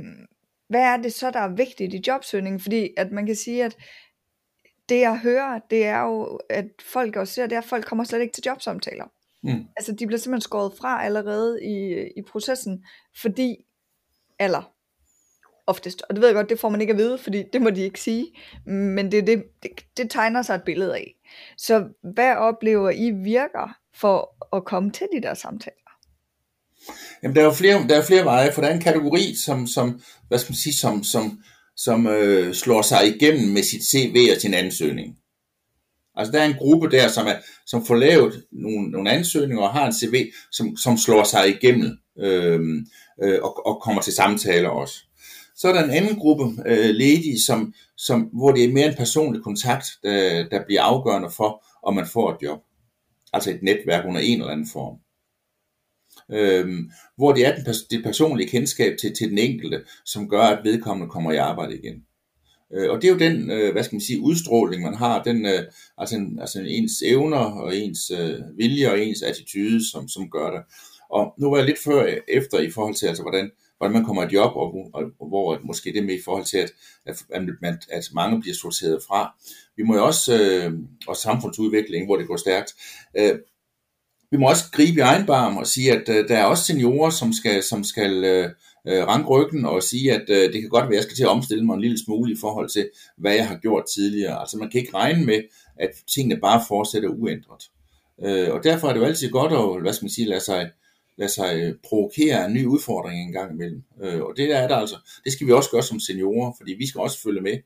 [0.69, 2.61] hvad er det så, der er vigtigt i jobsøgningen?
[2.61, 3.77] Fordi at man kan sige, at
[4.89, 8.05] det jeg hører, det er jo, at folk også ser, det er, at folk kommer
[8.05, 9.05] slet ikke til jobsamtaler.
[9.43, 9.65] Mm.
[9.77, 12.85] Altså de bliver simpelthen skåret fra allerede i, i processen,
[13.23, 13.57] fordi
[14.39, 14.73] alder
[15.67, 16.03] oftest.
[16.09, 17.81] Og det ved jeg godt, det får man ikke at vide, fordi det må de
[17.81, 18.27] ikke sige.
[18.67, 21.15] Men det, det, det, det tegner sig et billede af.
[21.57, 25.77] Så hvad oplever I virker for at komme til de der samtaler?
[27.23, 29.66] Jamen, der er jo flere, der er flere veje, for der er en kategori, som,
[29.66, 31.42] som hvad skal man sige, som, som,
[31.77, 35.16] som øh, slår sig igennem med sit CV og sin ansøgning.
[36.16, 39.73] Altså der er en gruppe der, som, er, som får lavet nogle, nogle ansøgninger og
[39.73, 42.61] har en CV, som, som slår sig igennem øh,
[43.23, 44.95] øh, og, og kommer til samtaler også.
[45.62, 48.96] Så er der en anden gruppe øh, ledige, som, som, hvor det er mere en
[48.96, 52.59] personlig kontakt, der, der bliver afgørende for, om man får et job.
[53.33, 54.96] Altså et netværk under en eller anden form.
[56.31, 60.64] Øhm, hvor det er den, det personlige kendskab til, til den enkelte, som gør, at
[60.64, 62.05] vedkommende kommer i arbejde igen.
[62.75, 65.46] Øh, og det er jo den, øh, hvad skal man sige, udstråling, man har, den,
[65.46, 65.62] øh,
[65.98, 70.51] altså, en, altså ens evner og ens øh, vilje og ens attitude, som, som gør
[70.51, 70.62] det.
[71.11, 73.51] Og nu var jeg lidt før efter i forhold til, altså, hvordan,
[73.83, 76.59] hvordan man kommer i job, og, og, og hvor måske det med i forhold til,
[76.59, 76.73] at,
[77.07, 79.35] at, man, at mange bliver sorteret fra.
[79.77, 80.73] Vi må jo også, øh,
[81.09, 82.75] og samfundsudvikling, hvor det går stærkt,
[83.18, 83.35] øh,
[84.31, 87.11] vi må også gribe i egen barm og sige, at øh, der er også seniorer,
[87.11, 88.51] som skal, som skal øh,
[88.88, 91.23] øh, ranke ryggen og sige, at øh, det kan godt være, at jeg skal til
[91.23, 94.40] at omstille mig en lille smule i forhold til, hvad jeg har gjort tidligere.
[94.40, 95.40] Altså man kan ikke regne med,
[95.77, 97.62] at tingene bare fortsætter uændret.
[98.25, 100.71] Øh, og derfor er det jo altid godt at, hvad skal man sige, lade sig
[101.23, 103.83] lade sig øh, provokere en ny udfordring en gang imellem.
[104.03, 106.73] Øh, og det der er der altså, det skal vi også gøre som seniorer, fordi
[106.73, 107.57] vi skal også følge med.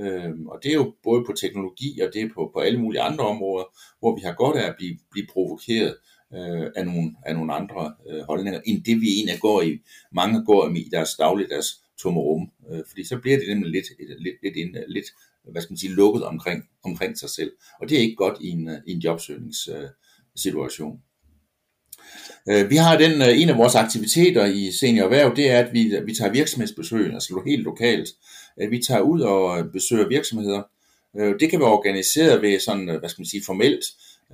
[0.00, 3.02] Øh, og det er jo både på teknologi, og det er på, på alle mulige
[3.02, 3.66] andre områder,
[4.00, 5.96] hvor vi har godt af at blive, blive provokeret
[6.34, 9.78] øh, af, nogle, af nogle andre øh, holdninger, end det vi egentlig går i,
[10.12, 11.68] mange går i deres dagligdags
[12.02, 12.50] tomme rum.
[12.70, 15.06] Øh, fordi så bliver det nemlig lidt, lidt, lidt, lidt, lidt
[15.52, 17.52] hvad skal man sige, lukket omkring, omkring sig selv.
[17.80, 20.92] Og det er ikke godt i en, øh, i en jobsøgningssituation.
[20.92, 21.09] Øh, Øh,
[22.48, 25.72] Øh, vi har den, øh, en af vores aktiviteter i Senior Erhverv, det er, at
[25.72, 28.08] vi, vi tager virksomhedsbesøg, altså helt lokalt.
[28.56, 30.62] At vi tager ud og øh, besøger virksomheder,
[31.40, 33.84] det kan være organiseret ved sådan, hvad skal man sige, formelt.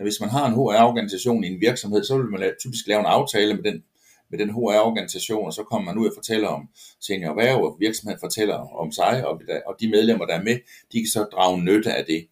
[0.02, 3.54] Hvis man har en HR-organisation i en virksomhed, så vil man typisk lave en aftale
[3.54, 3.82] med den,
[4.30, 6.68] med den HR-organisation, og så kommer man ud og fortæller om
[7.00, 10.58] senior erhverv, og virksomheden fortæller om sig, og, og de medlemmer, der er med,
[10.92, 12.26] de kan så drage nytte af det.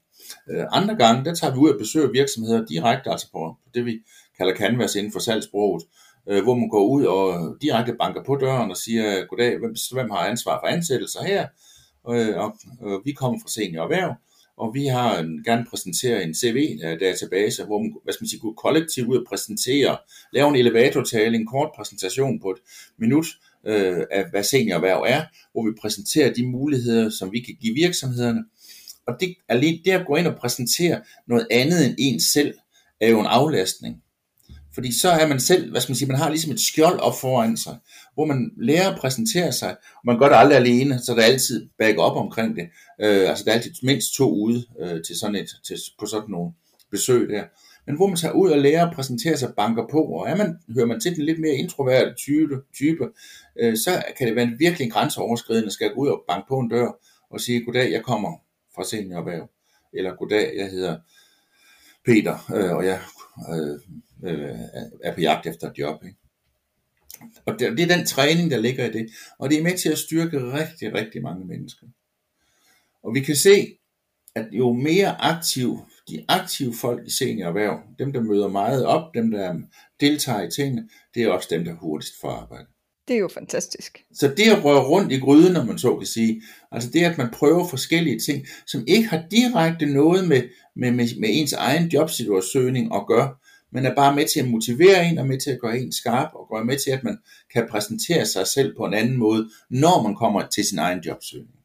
[0.73, 3.99] Andre gange, der tager vi ud og besøger virksomheder direkte, altså på det vi
[4.39, 5.83] kalder canvas inden for salgsbruget,
[6.29, 10.11] øh, hvor man går ud og direkte banker på døren og siger, goddag, hvem, hvem
[10.11, 11.47] har ansvar for ansættelser her?
[12.11, 14.15] Øh, og, og vi kommer fra senior erhverv,
[14.57, 18.41] og vi har en, gerne præsentere en CV-database, øh, hvor man, hvad skal man sige,
[18.41, 19.97] kunne kollektivt ud og præsentere,
[20.33, 22.59] lave en elevatortale, en kort præsentation på et
[22.99, 23.27] minut
[23.67, 28.45] øh, af, hvad seniorerhverv er, hvor vi præsenterer de muligheder, som vi kan give virksomhederne.
[29.07, 32.55] Og det, alene det at gå ind og præsentere noget andet end en selv,
[33.01, 34.03] er jo en aflastning.
[34.75, 37.21] Fordi så er man selv, hvad skal man sige, man har ligesom et skjold op
[37.21, 37.77] foran sig,
[38.15, 41.27] hvor man lærer at præsentere sig, og man gør det aldrig alene, så der er
[41.27, 42.69] altid back op omkring det.
[43.01, 46.31] Øh, altså der er altid mindst to ude øh, til sådan et, til, på sådan
[46.31, 46.53] nogle
[46.91, 47.45] besøg der.
[47.87, 50.59] Men hvor man tager ud og lærer at præsentere sig, banker på, og er man,
[50.75, 53.09] hører man til den lidt mere introverte type, type
[53.61, 56.71] øh, så kan det være en virkelig grænseoverskridende, skal gå ud og banke på en
[56.71, 56.99] dør
[57.31, 58.31] og sige, goddag, jeg kommer
[58.75, 59.49] fra seniorerhverv,
[59.93, 60.97] eller goddag, jeg hedder
[62.05, 63.01] Peter, øh, og jeg
[63.51, 63.81] øh,
[64.25, 64.59] øh,
[65.05, 66.05] er på jagt efter et job.
[66.05, 66.17] Ikke?
[67.47, 69.89] Og det, det er den træning, der ligger i det, og det er med til
[69.89, 71.87] at styrke rigtig, rigtig mange mennesker.
[73.03, 73.79] Og vi kan se,
[74.35, 79.31] at jo mere aktiv, de aktive folk i seniorerhverv, dem der møder meget op, dem
[79.31, 79.55] der
[80.01, 82.67] deltager i tingene, det er også dem, der hurtigst får arbejde.
[83.09, 84.05] Det er jo fantastisk.
[84.13, 87.19] Så det at røre rundt i gryden, når man så kan sige, altså det at
[87.19, 90.43] man prøver forskellige ting, som ikke har direkte noget med,
[90.77, 93.35] med, med, med ens egen jobsituation at gøre,
[93.75, 96.29] men er bare med til at motivere en, og med til at gøre en skarp,
[96.35, 97.19] og gøre med til, at man
[97.53, 101.59] kan præsentere sig selv på en anden måde, når man kommer til sin egen jobsøgning.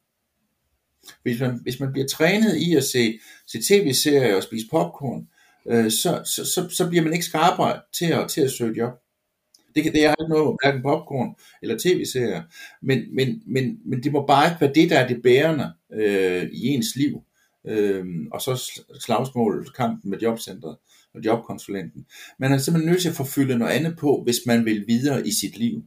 [1.23, 5.27] Hvis man, hvis man bliver trænet i at se, se tv-serier og spise popcorn,
[5.67, 8.93] øh, så, så, så, så bliver man ikke skarpere til at, til at søge job.
[9.75, 12.43] Det, kan, det er ikke noget, hverken popcorn eller tv-serier,
[12.81, 16.49] men, men, men, men det må bare ikke være det, der er det bærende øh,
[16.53, 17.21] i ens liv.
[17.67, 20.77] Øh, og så slagsmål, kampen med jobcentret
[21.15, 22.05] og jobkonsulenten.
[22.39, 25.31] Man er simpelthen nødt til at forfylde noget andet på, hvis man vil videre i
[25.31, 25.83] sit liv.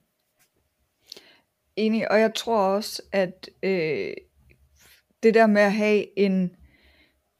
[1.76, 4.14] Enig, og jeg tror også, at øh,
[5.22, 6.50] det der med at have en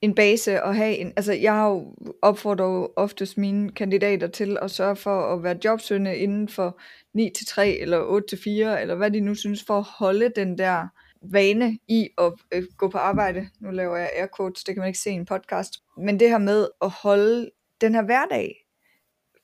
[0.03, 4.59] en base og have en, altså jeg har jo opfordrer jo oftest mine kandidater til
[4.63, 6.81] at sørge for at være jobsøgende inden for
[7.15, 10.33] 9 til 3 eller 8 til 4 eller hvad de nu synes for at holde
[10.37, 10.87] den der
[11.23, 13.49] vane i at øh, gå på arbejde.
[13.61, 15.73] Nu laver jeg air quotes, det kan man ikke se i en podcast.
[15.97, 17.51] Men det her med at holde
[17.83, 18.55] den her hverdag,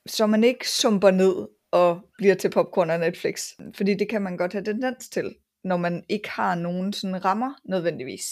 [0.05, 3.43] så man ikke sumper ned og bliver til popcorn og Netflix.
[3.75, 7.53] Fordi det kan man godt have tendens til, når man ikke har nogen sådan rammer
[7.65, 8.25] nødvendigvis.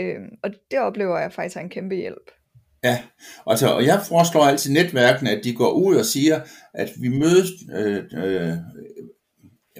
[0.00, 2.30] Øhm, og det oplever jeg faktisk er en kæmpe hjælp.
[2.84, 3.02] Ja,
[3.46, 6.40] altså, og jeg foreslår altid netværkene, at de går ud og siger,
[6.74, 8.56] at vi mødes, øh, øh,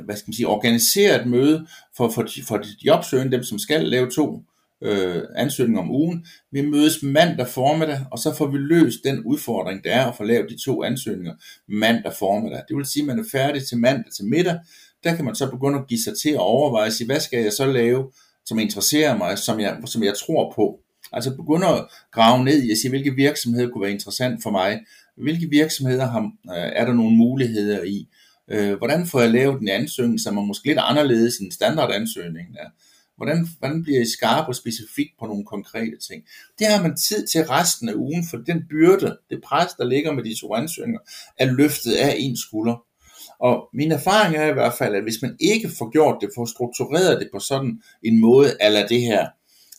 [0.05, 3.85] hvad skal man sige, organiserer et møde for, for, for de jobsøgende, dem som skal
[3.85, 4.43] lave to
[4.83, 6.27] øh, ansøgninger om ugen.
[6.53, 10.25] Vi mødes mandag formiddag, og så får vi løst den udfordring, der er at få
[10.25, 11.35] lavet de to ansøgninger
[11.69, 12.63] mandag formiddag.
[12.69, 14.59] Det vil sige, at man er færdig til mandag til middag.
[15.05, 17.53] Der kan man så begynde at give sig til at overveje, sig, hvad skal jeg
[17.53, 18.11] så lave
[18.47, 20.81] som interesserer mig, som jeg, som jeg tror på.
[21.13, 24.81] Altså begynde at grave ned i at sige, hvilke virksomheder kunne være interessant for mig.
[25.17, 28.09] Hvilke virksomheder har, øh, er der nogle muligheder i?
[28.51, 32.69] Øh, hvordan får jeg lavet en ansøgning, som er måske lidt anderledes end standardansøgningen er?
[33.17, 36.25] Hvordan, hvordan bliver I skarpe og specifik på nogle konkrete ting?
[36.59, 40.13] Det har man tid til resten af ugen, for den byrde, det pres, der ligger
[40.13, 41.01] med de to ansøgninger,
[41.39, 42.83] er løftet af en skulder.
[43.39, 46.47] Og min erfaring er i hvert fald, at hvis man ikke får gjort det, får
[46.47, 49.27] struktureret det på sådan en måde, eller det her,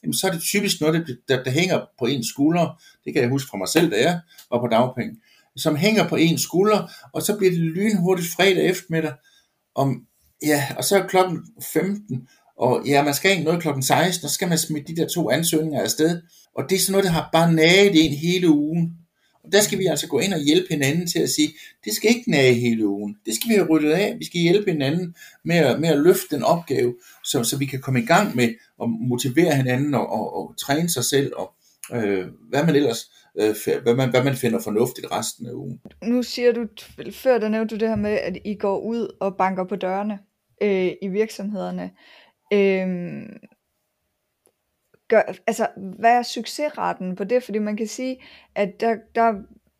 [0.04, 2.82] jamen så er det typisk noget, der, der hænger på en skulder.
[3.06, 4.20] Det kan jeg huske fra mig selv, da jeg
[4.52, 5.16] var på dagpenge.
[5.56, 9.14] Som hænger på en skulder, og så bliver det lynhurtigt fredag eftermiddag.
[9.76, 10.06] Om,
[10.44, 14.30] ja, og så er klokken 15, og ja, man skal ikke noget klokken 16, og
[14.30, 16.22] så skal man smide de der to ansøgninger afsted.
[16.56, 18.94] Og det er sådan noget, der har bare naget en hele ugen.
[19.44, 21.50] Og der skal vi altså gå ind og hjælpe hinanden til at sige,
[21.86, 23.16] det skal ikke nage hele ugen.
[23.26, 24.16] Det skal vi have ryddet af.
[24.20, 25.16] Vi skal hjælpe hinanden
[25.46, 28.50] med at, med at løfte den opgave, så, så vi kan komme i gang med
[28.82, 31.54] at motivere hinanden og, og, og træne sig selv og
[31.94, 35.80] øh, hvad man ellers øh, hvad, man, hvad man finder fornuftigt resten af ugen.
[36.04, 36.68] Nu siger du,
[37.12, 40.20] før der nævnte du det her med, at I går ud og banker på dørene
[40.64, 41.92] øh, i virksomhederne.
[42.54, 43.38] Øhm,
[45.08, 45.68] gør, altså,
[46.00, 47.44] hvad er succesraten på det?
[47.44, 48.24] Fordi man kan sige,
[48.56, 49.34] at der, der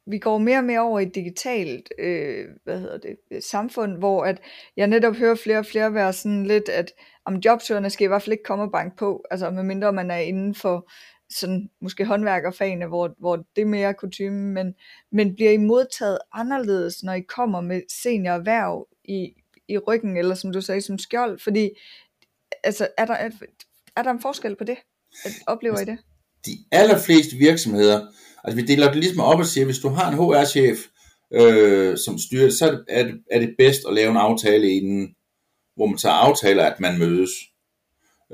[0.08, 4.24] vi går mere og mere over i et digitalt øh, hvad hedder det, samfund, hvor
[4.24, 4.42] at
[4.78, 6.94] jeg netop hører flere og flere være sådan lidt, at
[7.26, 10.18] om jobsøgerne skal i hvert fald ikke komme og banke på, altså medmindre man er
[10.18, 10.90] inden for
[11.30, 14.76] sådan måske håndværkerfagene, hvor, hvor det er mere kutume, men,
[15.12, 19.34] men bliver I modtaget anderledes, når I kommer med seniorerhverv i,
[19.68, 21.40] i ryggen, eller som du sagde, som skjold?
[21.40, 21.70] Fordi,
[22.64, 23.30] altså, er der, er,
[23.96, 24.78] er der en forskel på det?
[25.48, 25.98] Oplever I det?
[26.46, 28.08] De allerfleste virksomheder,
[28.44, 30.78] altså vi deler det ligesom op og siger, hvis du har en HR-chef,
[31.34, 35.16] øh, som styrer så er det, er det bedst at lave en aftale inden,
[35.76, 37.32] hvor man så aftaler, at man mødes.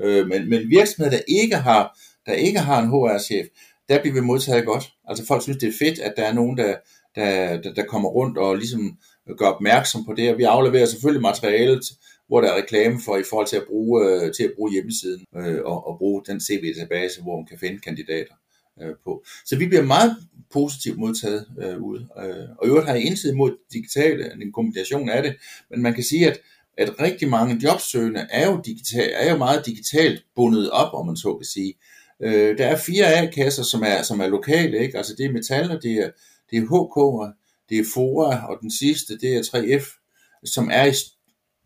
[0.00, 3.46] Øh, men, men virksomheder, der ikke har, der ikke har en HR-chef,
[3.88, 4.92] der bliver vi modtaget godt.
[5.08, 6.76] Altså folk synes, det er fedt, at der er nogen, der,
[7.14, 8.98] der, der, der kommer rundt og ligesom
[9.38, 11.84] gør opmærksom på det, og vi afleverer selvfølgelig materialet,
[12.28, 15.24] hvor der er reklame for i forhold til at bruge, øh, til at bruge hjemmesiden
[15.36, 18.34] øh, og, og bruge den CV-database, hvor man kan finde kandidater
[18.82, 19.24] øh, på.
[19.44, 20.16] Så vi bliver meget
[20.52, 22.08] positivt modtaget øh, ude.
[22.18, 25.36] Øh, og i øvrigt har jeg indsigt mod digitale, en kombination af det,
[25.70, 26.40] men man kan sige, at
[26.76, 31.16] at rigtig mange jobsøgende er jo, digital, er jo meget digitalt bundet op, om man
[31.16, 31.74] så kan sige.
[32.22, 34.96] Øh, der er fire A-kasser, som er, som er lokale, ikke?
[34.96, 36.10] altså det er Metaller, det er,
[36.50, 37.36] det er HK,
[37.68, 40.00] det er Fora, og den sidste, det er 3F,
[40.44, 40.92] som er i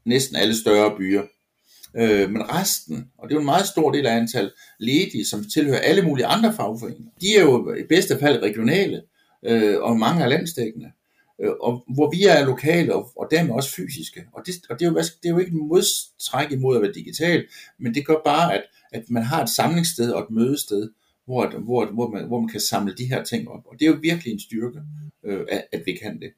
[0.09, 1.23] næsten alle større byer.
[1.97, 5.45] Øh, men resten, og det er jo en meget stor del af antal ledige, som
[5.55, 9.03] tilhører alle mulige andre fagforeninger, de er jo i bedste fald regionale,
[9.47, 10.91] øh, og mange er landstækkende
[11.41, 14.27] øh, og hvor vi er lokale og, og dermed også fysiske.
[14.33, 16.93] Og, det, og det, er jo, det er jo ikke en modstræk imod at være
[16.93, 17.47] digital,
[17.79, 20.91] men det gør bare, at, at man har et samlingssted og et mødested,
[21.25, 23.67] hvor, hvor, hvor, man, hvor man kan samle de her ting op.
[23.67, 24.81] Og det er jo virkelig en styrke,
[25.25, 26.33] øh, at, at vi kan det.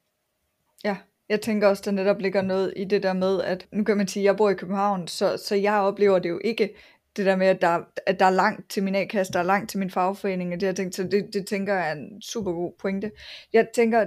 [0.85, 0.97] Ja,
[1.31, 4.09] jeg tænker også, der netop ligger noget i det der med, at nu kan man
[4.09, 6.75] sige, at jeg bor i København, så, så jeg oplever det jo ikke,
[7.17, 9.71] det der med, at der, at der er langt til min A-kasse, der er langt
[9.71, 12.53] til min fagforening, og det, jeg tænkt, så det, det tænker jeg er en super
[12.53, 13.11] god pointe.
[13.53, 14.07] Jeg tænker,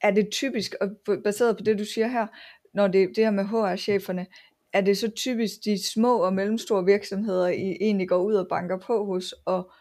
[0.00, 0.88] er det typisk, og
[1.24, 2.26] baseret på det du siger her,
[2.74, 4.26] når det, det her med HR-cheferne,
[4.72, 8.78] er det så typisk de små og mellemstore virksomheder, I egentlig går ud og banker
[8.78, 9.72] på hos, og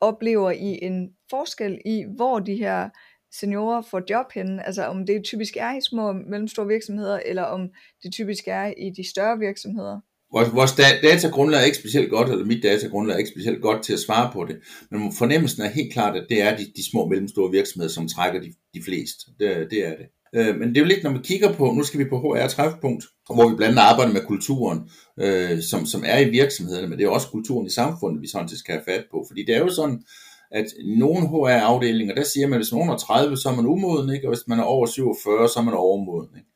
[0.00, 2.88] oplever I en forskel i, hvor de her
[3.32, 7.42] seniorer får job henne, altså om det typisk er i små og mellemstore virksomheder, eller
[7.42, 7.60] om
[8.02, 10.00] det typisk er i de større virksomheder?
[10.32, 13.92] Vores, vores datagrundlag er ikke specielt godt, eller mit datagrundlag er ikke specielt godt til
[13.92, 14.56] at svare på det,
[14.90, 18.08] men fornemmelsen er helt klart, at det er de, de små og mellemstore virksomheder, som
[18.08, 19.30] trækker de, de fleste.
[19.38, 20.06] Det, det er det.
[20.34, 22.46] Øh, men det er jo lidt, når man kigger på, nu skal vi på HR
[22.46, 26.98] træfpunkt, hvor vi blandt andet arbejder med kulturen, øh, som, som er i virksomhederne, men
[26.98, 29.24] det er også kulturen i samfundet, vi sådan set skal have fat på.
[29.28, 30.02] Fordi det er jo sådan,
[30.50, 33.66] at nogle HR-afdelinger, der siger man, at hvis man er under 30, så er man
[33.66, 34.26] umoden, ikke?
[34.28, 36.28] og hvis man er over 47, så er man overmoden.
[36.36, 36.48] Ikke?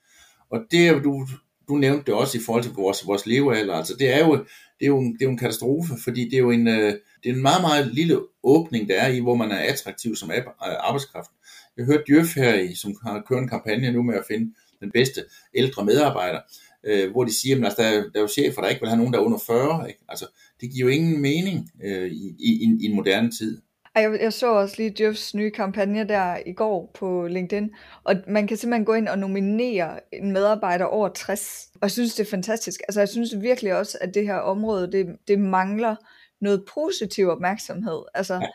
[0.51, 1.27] Og det du,
[1.69, 4.33] du nævnte det også i forhold til vores, vores levealder, altså det er jo,
[4.79, 6.93] det er jo, en, det er jo en katastrofe, fordi det er jo en, øh,
[7.23, 10.31] det er en meget, meget lille åbning, der er i, hvor man er attraktiv som
[10.31, 11.31] øh, arbejdskraft.
[11.77, 14.91] Jeg hørte Djøf her, i, som har kørt en kampagne nu med at finde den
[14.91, 15.25] bedste
[15.55, 16.41] ældre medarbejder,
[16.85, 18.89] øh, hvor de siger, at altså, der, er, der er jo chefer, der ikke vil
[18.89, 19.89] have nogen, der er under 40.
[19.89, 20.01] Ikke?
[20.09, 20.27] Altså,
[20.61, 23.63] det giver jo ingen mening øh, i, i, i en moderne tid.
[23.95, 27.71] Jeg, jeg så også lige Jeffs nye kampagne der i går på LinkedIn,
[28.05, 32.15] og man kan simpelthen gå ind og nominere en medarbejder over 60, og jeg synes,
[32.15, 32.81] det er fantastisk.
[32.89, 35.97] Altså, jeg synes virkelig også, at det her område, det, det mangler
[36.41, 38.03] noget positiv opmærksomhed.
[38.15, 38.47] Altså, ja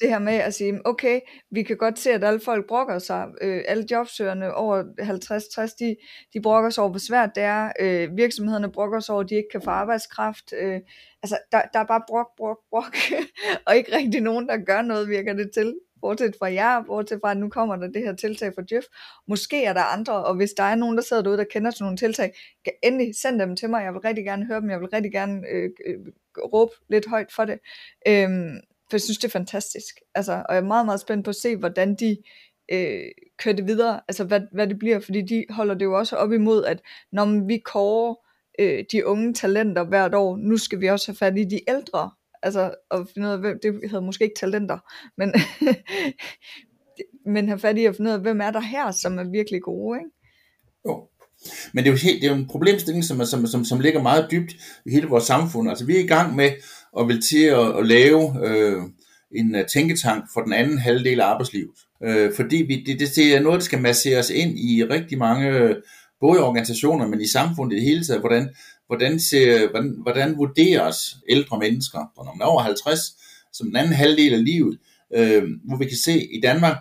[0.00, 3.28] det her med at sige, okay, vi kan godt se, at alle folk brokker sig,
[3.40, 5.96] øh, alle jobsøgerne over 50-60, de,
[6.34, 9.34] de brokker sig over, hvor svært det er, øh, virksomhederne brokker sig over, at de
[9.34, 10.80] ikke kan få arbejdskraft, øh,
[11.22, 12.96] altså der, der er bare brok, brok, brok,
[13.66, 17.30] og ikke rigtig nogen, der gør noget, virker det til, bortset fra jer, bortset fra,
[17.30, 18.86] at nu kommer der det her tiltag fra Jeff.
[19.28, 21.82] Måske er der andre, og hvis der er nogen, der sidder derude, der kender til
[21.82, 22.32] nogle tiltag,
[22.64, 25.12] kan endelig send dem til mig, jeg vil rigtig gerne høre dem, jeg vil rigtig
[25.12, 25.98] gerne øh, øh,
[26.52, 27.58] råbe lidt højt for det.
[28.06, 29.94] Øhm, for jeg synes, det er fantastisk.
[30.14, 32.16] Altså, og jeg er meget, meget spændt på at se, hvordan de
[32.72, 33.04] øh,
[33.38, 36.32] kører det videre, altså hvad, hvad det bliver, fordi de holder det jo også op
[36.32, 36.80] imod, at
[37.12, 38.14] når vi kårer
[38.58, 42.10] øh, de unge talenter hvert år, nu skal vi også have fat i de ældre,
[42.42, 44.78] altså at finde ud af, hvem, det hedder måske ikke talenter,
[45.16, 45.34] men,
[47.34, 49.62] men have fat i at finde ud af, hvem er der her, som er virkelig
[49.62, 50.10] gode, ikke?
[50.88, 51.09] Jo.
[51.72, 54.02] Men det er jo, helt, det er jo en problemstilling, som, som, som, som ligger
[54.02, 54.52] meget dybt
[54.86, 55.68] i hele vores samfund.
[55.68, 56.50] Altså vi er i gang med
[56.98, 58.82] at vil til at, at lave øh,
[59.34, 61.76] en uh, tænketank for den anden halvdel af arbejdslivet.
[62.04, 65.76] Øh, fordi vi, det, det er noget, der skal masseres ind i rigtig mange, øh,
[66.20, 68.48] både organisationer, men i samfundet i det hele taget, hvordan,
[68.86, 73.00] hvordan, ser, hvordan, hvordan vurderes ældre mennesker, når man er over 50,
[73.52, 74.78] som den anden halvdel af livet,
[75.16, 76.76] øh, hvor vi kan se, i Danmark,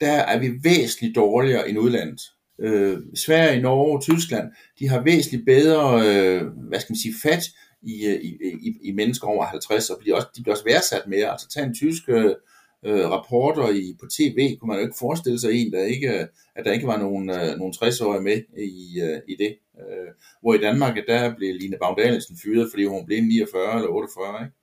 [0.00, 2.20] der er vi væsentligt dårligere end udlandet.
[2.60, 7.44] Øh, Sverige, Norge, Tyskland, de har væsentligt bedre, øh, hvad skal man sige, fat
[7.82, 11.02] i, øh, i, i, i mennesker over 50, og bliver også, de bliver også værdsat
[11.06, 11.30] mere.
[11.30, 12.34] Altså tage en tysk øh,
[12.84, 16.26] øh rapporter i, på tv, kunne man jo ikke forestille sig en, der ikke, øh,
[16.56, 19.56] at der ikke var nogen, øh, nogen 60-årige med i, øh, i det.
[19.80, 20.08] Øh,
[20.42, 24.57] hvor i Danmark, der blev Line Bagdalsen fyret, fordi hun blev 49 eller 48, ikke?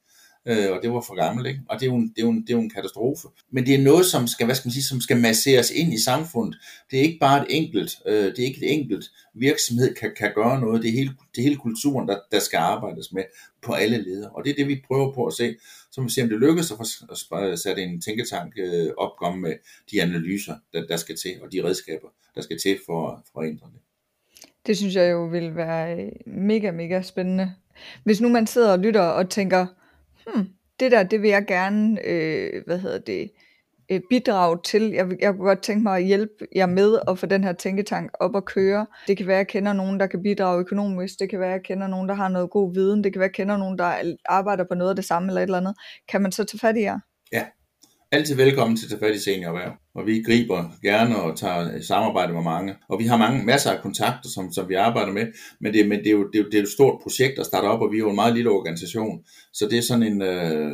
[0.45, 1.59] Øh, og det var for gammelt, ikke?
[1.69, 3.27] og det er, jo en, det, er jo en, det er jo en katastrofe.
[3.51, 6.03] Men det er noget, som skal, hvad skal man sige, som skal masseres ind i
[6.03, 6.59] samfundet.
[6.91, 10.31] Det er ikke bare et enkelt, øh, det er ikke et enkelt virksomhed kan, kan
[10.35, 13.23] gøre noget, det er hele, det er hele kulturen, der, der skal arbejdes med
[13.61, 15.55] på alle ledere, og det er det, vi prøver på at se,
[15.91, 19.53] så vi ser, om det lykkes at, få, sat sætte en tænketank øh, opgå med
[19.91, 23.49] de analyser, der, der skal til, og de redskaber, der skal til for, for at
[23.49, 23.81] ændre det.
[24.67, 27.53] Det synes jeg jo vil være øh, mega, mega spændende.
[28.03, 29.65] Hvis nu man sidder og lytter og tænker,
[30.27, 30.47] hmm,
[30.79, 33.31] det der, det vil jeg gerne, øh, hvad hedder det,
[33.91, 34.91] øh, bidrage til.
[34.91, 38.11] Jeg, jeg kunne godt tænke mig at hjælpe jer med at få den her tænketank
[38.19, 38.85] op at køre.
[39.07, 41.19] Det kan være, at jeg kender nogen, der kan bidrage økonomisk.
[41.19, 43.03] Det kan være, at jeg kender nogen, der har noget god viden.
[43.03, 45.41] Det kan være, at jeg kender nogen, der arbejder på noget af det samme eller
[45.41, 45.75] et eller andet.
[46.07, 46.99] Kan man så tage fat i jer?
[47.31, 47.45] Ja,
[48.15, 49.71] altid velkommen til at tage fat i seniorerhverv.
[49.95, 52.75] Og vi griber gerne og tager samarbejde med mange.
[52.89, 55.27] Og vi har mange masser af kontakter, som, som vi arbejder med.
[55.61, 57.39] Men, det, men det, er jo, det, er jo, det er jo et stort projekt
[57.39, 59.23] at starte op, og vi er jo en meget lille organisation.
[59.53, 60.71] Så det er sådan en, øh,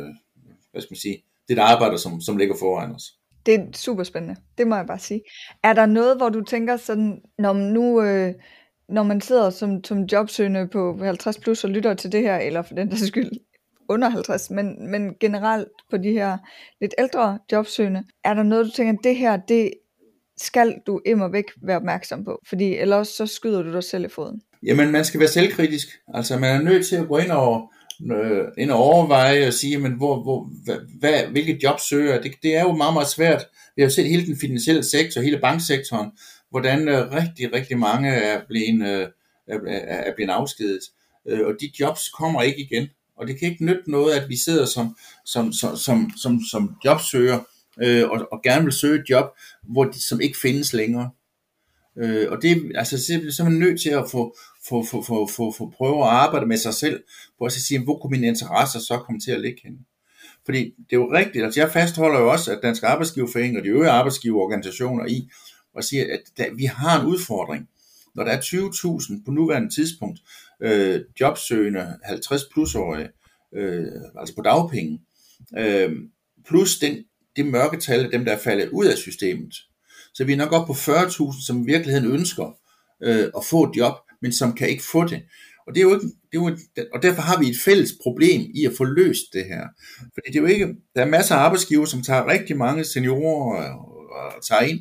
[0.72, 3.04] hvad skal man sige, det er et arbejde, som, som ligger foran os.
[3.46, 5.22] Det er super spændende, det må jeg bare sige.
[5.62, 8.02] Er der noget, hvor du tænker sådan, når man nu...
[8.02, 8.34] Øh,
[8.88, 12.62] når man sidder som, som jobsøgende på 50 plus og lytter til det her, eller
[12.62, 13.30] for den der skyld
[13.88, 16.38] under 50, men, men generelt på de her
[16.80, 19.70] lidt ældre jobsøgende, er der noget, du tænker, det her, det
[20.36, 24.08] skal du immer væk være opmærksom på, fordi ellers så skyder du dig selv i
[24.08, 24.40] foden.
[24.62, 25.88] Jamen, man skal være selvkritisk.
[26.14, 27.72] Altså, man er nødt til at gå ind og,
[28.12, 32.32] øh, ind og overveje og sige, men hvor, hvor, hvad, hvad, hvilket job søger det,
[32.42, 33.46] det er jo meget, meget svært.
[33.76, 36.10] Vi har jo set hele den finansielle sektor, hele banksektoren,
[36.50, 39.08] hvordan øh, rigtig, rigtig mange er blevet, øh,
[39.48, 40.80] er, er blevet afskedet.
[41.28, 42.88] Øh, og de jobs kommer ikke igen.
[43.22, 46.76] Og det kan ikke nytte noget, at vi sidder som, som, som, som, som, som
[46.84, 47.38] jobsøger
[47.82, 49.26] øh, og, og gerne vil søge et job,
[49.62, 51.10] hvor de, som ikke findes længere.
[51.98, 52.98] Øh, og det, altså,
[53.30, 54.36] så er man nødt til at få,
[54.68, 57.02] få, få, få, få, få prøve at arbejde med sig selv,
[57.38, 59.78] på at sige, hvor kunne mine interesser så komme til at ligge henne.
[60.44, 63.68] Fordi det er jo rigtigt, altså jeg fastholder jo også, at Dansk Arbejdsgiverforening og de
[63.68, 65.28] øvrige arbejdsgiverorganisationer i,
[65.74, 67.68] og siger, at der, vi har en udfordring.
[68.14, 70.20] Når der er 20.000 på nuværende tidspunkt
[70.62, 73.08] øh, jobsøgende 50 plusårige,
[73.56, 73.86] øh,
[74.18, 75.00] altså på dagpenge,
[75.58, 75.92] øh,
[76.48, 77.04] plus den,
[77.36, 79.54] det mørketal af dem, der er faldet ud af systemet.
[80.14, 82.56] Så vi er nok op på 40.000, som i virkeligheden ønsker
[83.02, 85.22] øh, at få et job, men som kan ikke få det.
[85.66, 86.58] Og, det er jo ikke, det er jo,
[86.94, 89.66] og derfor har vi et fælles problem i at få løst det her.
[89.98, 93.72] Fordi det er jo ikke, der er masser af arbejdsgiver, som tager rigtig mange seniorer
[93.72, 94.80] og, og tager ind,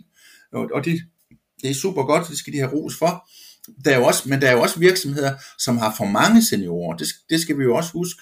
[0.53, 0.99] og, og det,
[1.61, 3.29] det er super godt, det skal de have ros for.
[3.85, 6.97] Der er jo også, men der er jo også virksomheder, som har for mange seniorer.
[6.97, 8.21] Det, det skal vi jo også huske.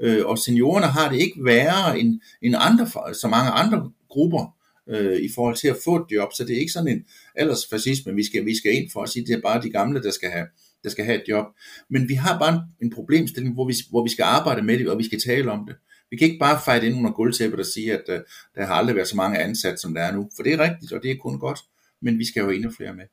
[0.00, 4.56] Øh, og seniorerne har det ikke værre end, end andre, så mange andre grupper
[4.88, 6.28] øh, i forhold til at få et job.
[6.32, 9.22] Så det er ikke sådan en aldersfascisme, vi skal, vi skal ind for at sige,
[9.22, 10.46] at det er bare de gamle, der skal have,
[10.84, 11.46] der skal have et job.
[11.90, 14.88] Men vi har bare en, en problemstilling, hvor vi, hvor vi skal arbejde med det,
[14.88, 15.76] og vi skal tale om det.
[16.10, 18.14] Vi kan ikke bare fejde ind under gulvtæppet og sige, at uh,
[18.54, 20.30] der har aldrig været så mange ansat, som der er nu.
[20.36, 21.60] For det er rigtigt, og det er kun godt.
[22.02, 23.04] Men vi skal jo endnu flere med.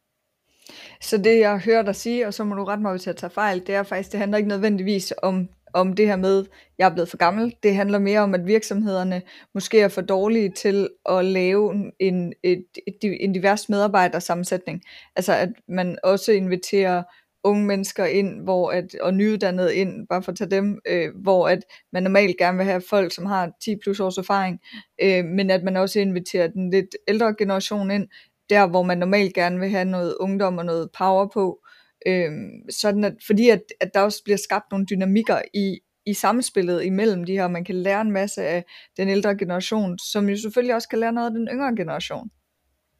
[1.01, 3.31] Så det jeg hører dig sige, og så må du rette mig, hvis jeg tager
[3.31, 6.45] fejl, det er faktisk, det handler ikke nødvendigvis om, om det her med,
[6.77, 7.55] jeg er blevet for gammel.
[7.63, 9.21] Det handler mere om, at virksomhederne
[9.53, 14.81] måske er for dårlige til at lave en, et, et, en divers medarbejdersammensætning.
[15.15, 17.03] Altså at man også inviterer
[17.45, 21.47] unge mennesker ind, hvor at, og nyuddannede ind, bare for at tage dem, øh, hvor
[21.47, 21.59] at
[21.93, 24.59] man normalt gerne vil have folk, som har 10 plus års erfaring,
[25.01, 28.07] øh, men at man også inviterer den lidt ældre generation ind,
[28.49, 31.59] der hvor man normalt gerne vil have noget ungdom og noget power på,
[32.07, 36.83] Øhm, sådan at, fordi at, at der også bliver skabt nogle dynamikker i, i samspillet
[36.83, 38.65] imellem de her, man kan lære en masse af
[38.97, 42.29] den ældre generation, som jo selvfølgelig også kan lære noget af den yngre generation.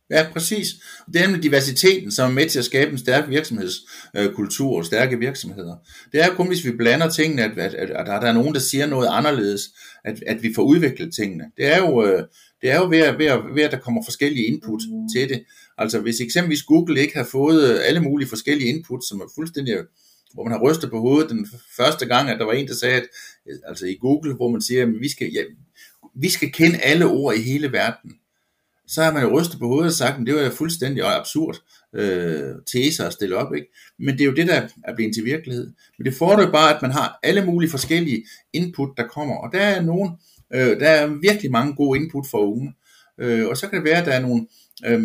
[0.09, 0.67] Ja, præcis.
[1.13, 5.19] Det er nemlig diversiteten, som er med til at skabe en stærk virksomhedskultur og stærke
[5.19, 5.75] virksomheder.
[6.11, 8.59] Det er kun, hvis vi blander tingene, at, at, at, at der er nogen, der
[8.59, 9.61] siger noget anderledes,
[10.03, 11.43] at, at vi får udviklet tingene.
[11.57, 12.23] Det er jo, øh,
[12.65, 14.81] det er jo ved, at, ved, at, ved, at der kommer forskellige input
[15.15, 15.43] til det.
[15.77, 19.77] Altså hvis eksempelvis Google ikke har fået alle mulige forskellige input, som er fuldstændig
[20.33, 21.47] hvor man har rystet på hovedet den
[21.77, 23.07] første gang, at der var en, der sagde, at
[23.67, 25.41] altså i Google, hvor man siger, at vi skal, ja,
[26.15, 28.11] vi skal kende alle ord i hele verden
[28.87, 31.57] så har man jo rystet på hovedet og sagt, at det var jo fuldstændig absurd
[31.95, 33.55] øh, tese at stille op.
[33.55, 33.67] Ikke?
[33.99, 35.71] Men det er jo det, der er blevet til virkelighed.
[35.97, 39.35] Men det fordrer bare, at man har alle mulige forskellige input, der kommer.
[39.35, 42.73] Og der er, nogen, øh, Øh, der er virkelig mange gode input for unge.
[43.17, 44.47] Øh, og så kan det være, at der er nogle,
[44.85, 44.99] øh,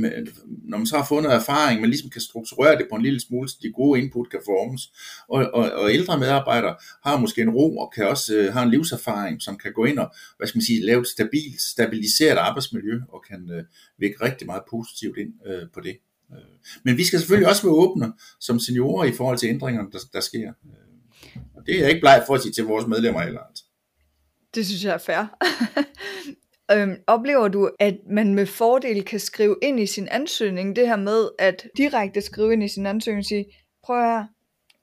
[0.64, 3.48] når man så har fundet erfaring, man ligesom kan strukturere det på en lille smule,
[3.48, 4.82] så de gode input kan formes.
[5.28, 8.70] Og, og, og ældre medarbejdere har måske en ro og kan også øh, have en
[8.70, 13.00] livserfaring, som kan gå ind og hvad skal man sige, lave et stabilt, stabiliseret arbejdsmiljø
[13.08, 13.64] og kan øh,
[13.98, 15.96] vække rigtig meget positivt ind øh, på det.
[16.32, 16.38] Øh,
[16.84, 20.20] men vi skal selvfølgelig også være åbne som seniorer i forhold til ændringerne, der, der
[20.20, 20.48] sker.
[20.48, 20.90] Øh,
[21.56, 23.40] og det er jeg ikke bleg for at sige til vores medlemmer heller.
[23.40, 23.64] Altså.
[24.54, 25.36] Det synes jeg er fair.
[26.72, 30.96] øhm, oplever du, at man med fordel kan skrive ind i sin ansøgning, det her
[30.96, 33.46] med at direkte skrive ind i sin ansøgning og sige,
[33.84, 34.24] prøv at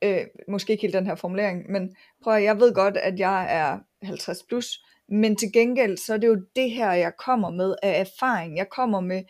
[0.01, 3.47] øh, måske ikke helt den her formulering, men prøv at jeg ved godt, at jeg
[3.49, 7.75] er 50 plus, men til gengæld, så er det jo det her, jeg kommer med
[7.83, 8.57] af erfaring.
[8.57, 9.23] Jeg kommer med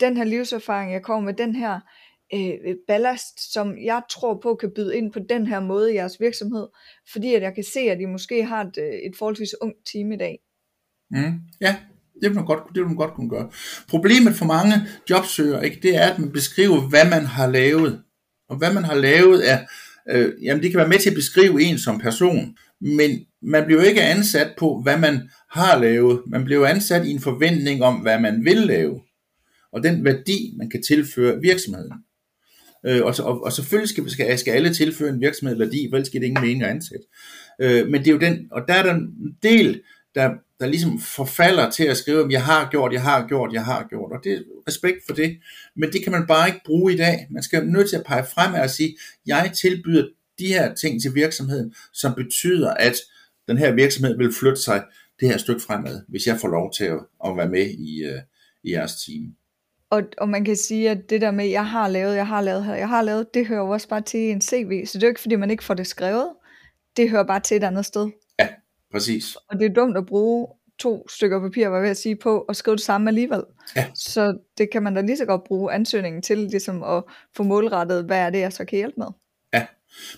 [0.00, 1.80] den her livserfaring, jeg kommer med den her
[2.34, 5.96] Øh, øh, ballast, som jeg tror på kan byde ind på den her måde i
[5.96, 6.66] jeres virksomhed,
[7.12, 10.12] fordi at jeg kan se, at I måske har et, øh, et forholdsvis ungt team
[10.12, 10.38] i dag.
[11.10, 11.76] Mm, ja,
[12.22, 13.50] det vil, man godt, det vil man godt kunne gøre.
[13.88, 14.74] Problemet for mange
[15.10, 18.02] jobsøgere, ikke, det er, at man beskriver, hvad man har lavet.
[18.48, 19.58] Og hvad man har lavet er,
[20.10, 23.10] øh, jamen det kan være med til at beskrive en som person, men
[23.42, 26.22] man bliver jo ikke ansat på, hvad man har lavet.
[26.26, 29.00] Man bliver ansat i en forventning om, hvad man vil lave.
[29.72, 31.92] Og den værdi, man kan tilføre virksomheden.
[32.86, 36.10] Øh, og, og, og selvfølgelig skal, skal, skal alle tilføre en virksomhed værdi, for ellers
[36.10, 37.06] giver det ingen mening at ansætte.
[37.60, 39.82] Øh, men det er jo den, og der er der en del,
[40.14, 40.30] der,
[40.60, 43.86] der ligesom forfalder til at skrive, at jeg har gjort, jeg har gjort, jeg har
[43.88, 45.38] gjort, og det er respekt for det,
[45.76, 47.26] men det kan man bare ikke bruge i dag.
[47.30, 50.06] Man skal nødt til at pege frem og sige, jeg tilbyder
[50.38, 52.94] de her ting til virksomheden, som betyder, at
[53.48, 54.84] den her virksomhed vil flytte sig
[55.20, 58.20] det her stykke fremad, hvis jeg får lov til at, at være med i, uh,
[58.64, 59.34] i jeres team.
[59.90, 62.64] Og, og man kan sige, at det der med, jeg har lavet, jeg har lavet
[62.64, 64.86] her, jeg har lavet, det hører jo også bare til en CV.
[64.86, 66.28] Så det er jo ikke, fordi man ikke får det skrevet.
[66.96, 68.10] Det hører bare til et andet sted.
[68.38, 68.48] Ja,
[68.92, 69.36] præcis.
[69.48, 72.40] Og det er dumt at bruge to stykker papir, var jeg ved at sige, på
[72.40, 73.42] at skrive det samme alligevel.
[73.76, 73.86] Ja.
[73.94, 77.02] Så det kan man da lige så godt bruge ansøgningen til, ligesom at
[77.36, 79.06] få målrettet, hvad er det, jeg så kan hjælpe med.
[79.54, 79.66] Ja,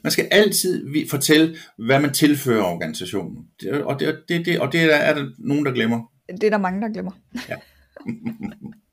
[0.03, 3.47] man skal altid fortælle, hvad man tilfører organisationen.
[3.85, 6.13] Og det, det, det, og det er der nogen, der glemmer.
[6.29, 7.13] Det er der mange, der glemmer.
[7.49, 7.57] Ja.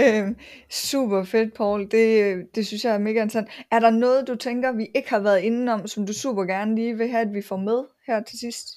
[0.00, 0.36] øhm,
[0.70, 1.90] super fedt, Paul.
[1.90, 3.48] Det, det synes jeg er mega interessant.
[3.72, 6.74] Er der noget, du tænker, vi ikke har været inde om, som du super gerne
[6.74, 8.68] lige vil have, at vi får med her til sidst?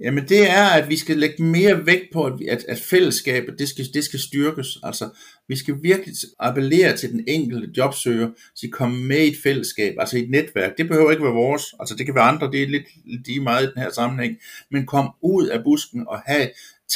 [0.00, 3.68] Jamen det er, at vi skal lægge mere vægt på, at, at, at fællesskabet, det
[3.68, 4.78] skal, det skal styrkes.
[4.82, 5.08] Altså,
[5.48, 9.94] vi skal virkelig appellere til den enkelte jobsøger, så de kommer med i et fællesskab,
[9.98, 10.78] altså i et netværk.
[10.78, 12.86] Det behøver ikke være vores, altså det kan være andre, det er lidt
[13.26, 14.36] lige meget i den her sammenhæng,
[14.70, 16.48] men kom ud af busken og have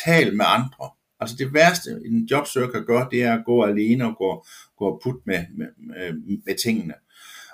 [0.04, 0.90] tal med andre.
[1.22, 4.46] Altså det værste, en jobsøger kan gøre, det er at gå alene og gå,
[4.78, 6.94] gå put med, med, med, med tingene.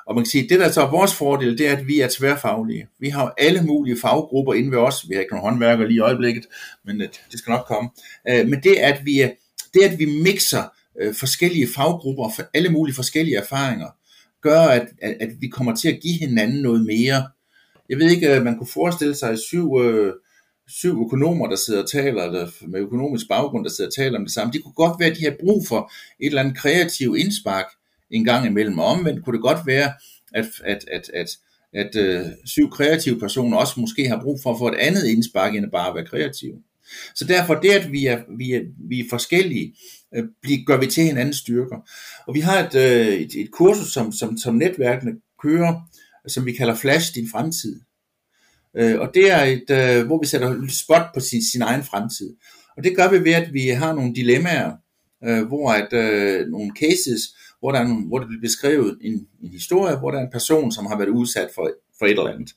[0.07, 2.09] Og man kan sige, det der så er vores fordel, det er, at vi er
[2.11, 2.89] tværfaglige.
[2.99, 5.09] Vi har alle mulige faggrupper inde ved os.
[5.09, 6.47] Vi har ikke nogen håndværker lige i øjeblikket,
[6.85, 7.91] men øh, det skal nok komme.
[8.29, 9.31] Øh, men det, at vi, øh,
[9.75, 10.63] det at vi mixer
[11.19, 13.87] forskellige faggrupper og alle mulige forskellige erfaringer,
[14.43, 17.29] gør, at, at, at vi kommer til at give hinanden noget mere.
[17.89, 19.71] Jeg ved ikke, man kunne forestille sig syv,
[20.69, 24.25] syv økonomer, der sidder og taler, eller med økonomisk baggrund, der sidder og taler om
[24.25, 24.53] det samme.
[24.53, 27.67] Det kunne godt være, at de har brug for et eller andet kreativt indspark,
[28.11, 28.79] en gang imellem.
[28.79, 29.93] Og omvendt kunne det godt være,
[30.35, 31.29] at, at, at, at,
[31.75, 35.55] at øh, syv kreative personer også måske har brug for at få et andet indspark,
[35.55, 36.63] end at bare være kreative.
[37.15, 39.75] Så derfor det, at vi er, vi er, vi er forskellige,
[40.17, 40.25] øh,
[40.67, 41.77] gør vi til hinandens styrker.
[42.27, 45.13] Og vi har et, øh, et, et kursus, som, som, som netværkene
[45.43, 45.75] kører,
[46.27, 47.81] som vi kalder Flash din fremtid.
[48.79, 52.37] Øh, og det er et, øh, hvor vi sætter spot på sin, sin egen fremtid.
[52.77, 54.73] Og det gør vi ved, at vi har nogle dilemmaer,
[55.25, 57.23] øh, hvor at øh, nogle cases,
[57.61, 60.33] hvor, der er nogle, hvor det bliver beskrevet en, en historie, hvor der er en
[60.33, 62.51] person, som har været udsat for, for et eller andet,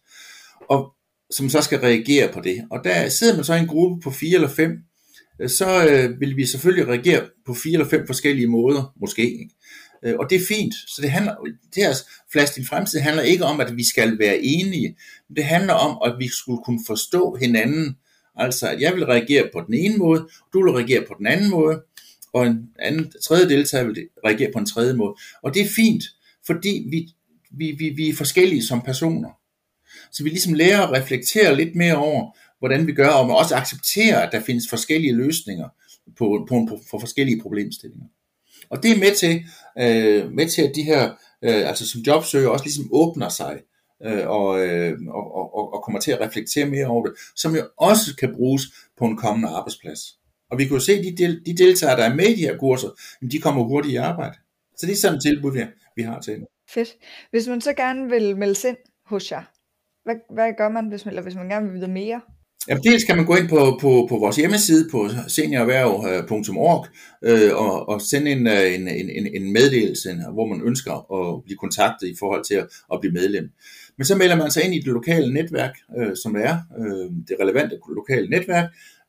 [0.70, 0.94] og
[1.32, 2.68] som så skal reagere på det.
[2.72, 4.72] Og der sidder man så i en gruppe på fire eller fem,
[5.42, 9.24] øh, så øh, vil vi selvfølgelig reagere på fire eller fem forskellige måder, måske.
[9.24, 9.56] Ikke?
[10.04, 10.74] Øh, og det er fint.
[10.88, 11.36] Så det handler,
[11.76, 11.94] det her
[12.32, 14.96] flash din fremtid handler ikke om, at vi skal være enige.
[15.30, 17.98] Men det handler om, at vi skulle kunne forstå hinanden.
[18.36, 21.50] Altså, at jeg vil reagere på den ene måde, du vil reagere på den anden
[21.50, 21.82] måde
[22.34, 25.16] og en anden, tredje deltager vil reagere på en tredje måde.
[25.44, 26.04] Og det er fint,
[26.46, 27.10] fordi vi,
[27.52, 29.30] vi, vi, vi er forskellige som personer.
[30.12, 33.56] Så vi ligesom lærer at reflektere lidt mere over, hvordan vi gør, og man også
[33.56, 35.70] acceptere, at der findes forskellige løsninger
[36.18, 38.06] på, på, på, for forskellige problemstillinger.
[38.72, 39.34] Og det er med til,
[39.80, 41.04] øh, med til at de her,
[41.42, 43.62] øh, altså som jobsøger, også ligesom åbner sig,
[44.06, 47.62] øh, og, øh, og, og, og kommer til at reflektere mere over det, som jo
[47.78, 48.64] også kan bruges
[48.98, 50.00] på en kommende arbejdsplads.
[50.52, 52.42] Og vi kan jo se, at de, del, de deltagere, der er med i de
[52.42, 52.90] her kurser,
[53.32, 54.38] de kommer hurtigt i arbejde.
[54.78, 55.64] Så det er sådan et tilbud, vi,
[55.96, 56.90] vi har til Fedt.
[57.32, 59.44] Hvis man så gerne vil melde sig ind hos jer,
[60.04, 62.22] hvad, hvad gør man, hvis man, eller hvis man gerne vil vide mere?
[62.68, 66.88] Jamen, dels kan man gå ind på, på, på vores hjemmeside på seniorerhverv.org
[67.24, 71.58] øh, og, og sende øh, en, en, en, en meddelelse, hvor man ønsker at blive
[71.58, 73.50] kontaktet i forhold til at, at blive medlem.
[73.98, 77.36] Men så melder man sig ind i det lokale netværk, øh, som er øh, det
[77.42, 78.66] relevante lokale netværk,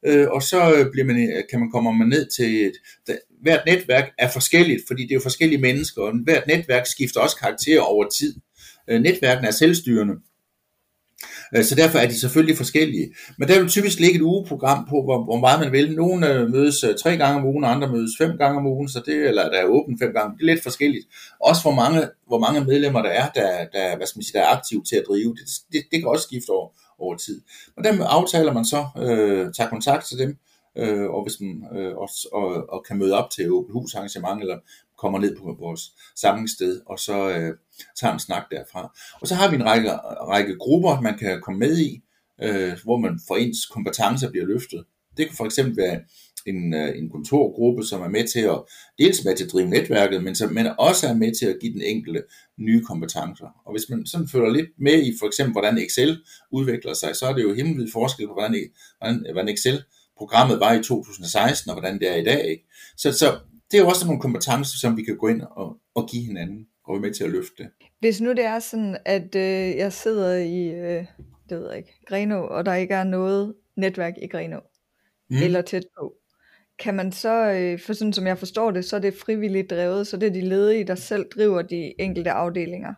[0.07, 2.73] øh, og så bliver man, kan man komme man ned til et,
[3.43, 7.37] hvert netværk er forskelligt, fordi det er jo forskellige mennesker, og hvert netværk skifter også
[7.37, 8.35] karakter over tid.
[8.91, 10.15] Øh, netværkene er selvstyrende.
[11.57, 13.15] Øh, så derfor er de selvfølgelig forskellige.
[13.39, 15.97] Men der vil typisk ligge et ugeprogram på, hvor, hvor meget man vil.
[15.97, 19.03] Nogle øh, mødes øh, tre gange om ugen, andre mødes fem gange om ugen, så
[19.07, 20.37] det, eller der er åbent fem gange.
[20.37, 21.07] Det er lidt forskelligt.
[21.41, 24.45] Også hvor mange, hvor mange medlemmer der er, der, der, hvad skal man sige, der
[24.45, 25.35] er aktive til at drive.
[25.35, 27.41] Det, det, det kan også skifte over, over tid.
[27.77, 30.37] Og der aftaler man så, øh, tager kontakt til dem,
[30.79, 34.41] øh, og, hvis man, øh, også, og, og kan møde op til åbent hus arrangement,
[34.41, 34.59] eller
[35.03, 35.83] kommer ned på vores
[36.17, 37.53] samlingssted, og så øh,
[38.01, 38.83] tager en snak derfra.
[39.21, 39.91] Og så har vi en række,
[40.33, 42.03] række grupper, man kan komme med i,
[42.43, 44.85] øh, hvor man for ens kompetencer bliver løftet.
[45.17, 46.01] Det kan for eksempel være
[46.47, 48.59] en, øh, en kontorgruppe, som er med til at,
[48.99, 51.73] dels med til at drive netværket, men, som, men også er med til at give
[51.73, 52.23] den enkelte
[52.59, 53.49] nye kompetencer.
[53.67, 56.19] Og hvis man sådan følger lidt med i for eksempel, hvordan Excel
[56.53, 58.55] udvikler sig, så er det jo himmelvid forskel på, hvordan,
[58.99, 62.51] hvordan, hvordan Excel-programmet var i 2016, og hvordan det er i dag.
[62.51, 62.65] Ikke?
[62.97, 63.39] Så, så
[63.73, 66.67] det er jo også nogle kompetencer, som vi kan gå ind og, og give hinanden,
[66.85, 67.71] og være med til at løfte det.
[68.01, 71.07] Hvis nu det er sådan, at øh, jeg sidder i, øh,
[71.49, 74.61] det ved jeg ikke, Greno, og der ikke er noget netværk i Greno,
[75.31, 75.37] mm.
[75.37, 76.15] eller tæt på,
[76.79, 80.07] kan man så, øh, for sådan som jeg forstår det, så er det frivilligt drevet,
[80.07, 82.95] så det er de ledige, der selv driver de enkelte afdelinger.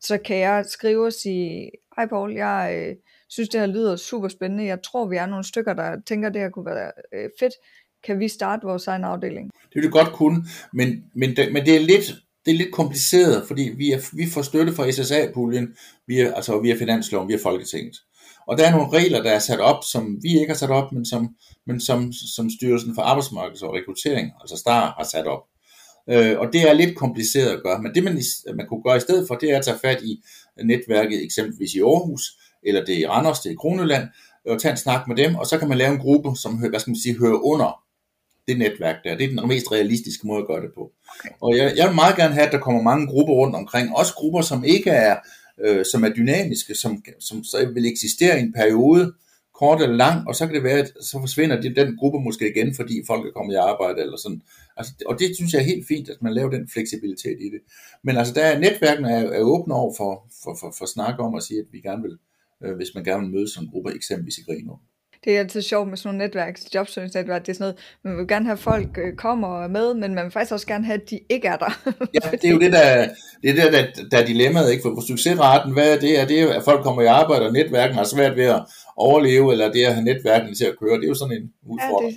[0.00, 2.96] Så kan jeg skrive og sige, hej Paul, jeg øh,
[3.28, 6.40] synes det her lyder super spændende, jeg tror vi er nogle stykker, der tænker det
[6.40, 7.54] her kunne være øh, fedt,
[8.04, 9.50] kan vi starte vores egen afdeling?
[9.54, 12.72] Det vil du godt kunne, men, men, det, men det er lidt det er lidt
[12.72, 15.76] kompliceret, fordi vi, er, vi får støtte fra SSA-puljen,
[16.06, 17.96] via, altså via finansloven, via Folketinget.
[18.46, 20.92] Og der er nogle regler, der er sat op, som vi ikke har sat op,
[20.92, 21.28] men som,
[21.66, 25.42] men som, som Styrelsen for Arbejdsmarkeds og Rekruttering, altså STAR, har sat op.
[26.10, 28.22] Øh, og det er lidt kompliceret at gøre, men det man,
[28.54, 30.22] man kunne gøre i stedet for, det er at tage fat i
[30.64, 32.22] netværket, eksempelvis i Aarhus,
[32.62, 34.08] eller det er i Randers, det er i Kroneland,
[34.46, 36.80] og tage en snak med dem, og så kan man lave en gruppe, som hvad
[36.80, 37.80] skal man sige, hører under
[38.50, 39.16] det netværk der.
[39.16, 40.92] Det er den mest realistiske måde at gøre det på.
[41.20, 41.34] Okay.
[41.40, 44.14] Og jeg, jeg vil meget gerne have, at der kommer mange grupper rundt omkring, også
[44.14, 45.16] grupper, som ikke er,
[45.64, 49.12] øh, som er dynamiske, som, som så vil eksistere i en periode,
[49.60, 52.50] kort eller lang, og så kan det være, at så forsvinder det, den gruppe måske
[52.50, 54.42] igen, fordi folk er kommet i arbejde eller sådan.
[54.76, 57.60] Altså, og det synes jeg er helt fint, at man laver den fleksibilitet i det.
[58.04, 60.12] Men altså, der er, netværkene er, er åbne over for,
[60.44, 62.18] for, for, for snak om at sige, at vi gerne vil,
[62.64, 64.74] øh, hvis man gerne vil møde sådan en gruppe, eksempelvis i Grino
[65.24, 68.28] det er altid sjovt med sådan nogle netværks, jobsøgningsnetværk, det er sådan noget, man vil
[68.28, 70.84] gerne have, at folk øh, kommer og er med, men man vil faktisk også gerne
[70.84, 71.70] have, at de ikke er der.
[72.14, 73.08] ja, det er jo det, der,
[73.42, 74.82] det er det, der, der er dilemmaet, ikke?
[74.82, 76.20] For succesraten, hvad er det?
[76.20, 78.62] Er det, at folk kommer i arbejde, og netværken har svært ved at
[78.96, 80.96] overleve, eller det at have netværken til at køre?
[80.96, 82.12] Det er jo sådan en udfordring.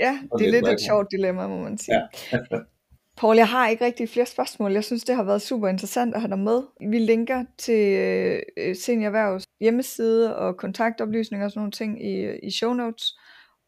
[0.00, 2.00] Ja, det, ja, det er lidt et sjovt dilemma, må man sige.
[2.32, 2.38] Ja.
[3.22, 4.72] Paul, jeg har ikke rigtig flere spørgsmål.
[4.72, 6.62] Jeg synes, det har været super interessant at have dig med.
[6.90, 7.98] Vi linker til
[8.56, 13.18] øh, Seniorværvs hjemmeside og kontaktoplysninger og sådan nogle ting i, i show notes.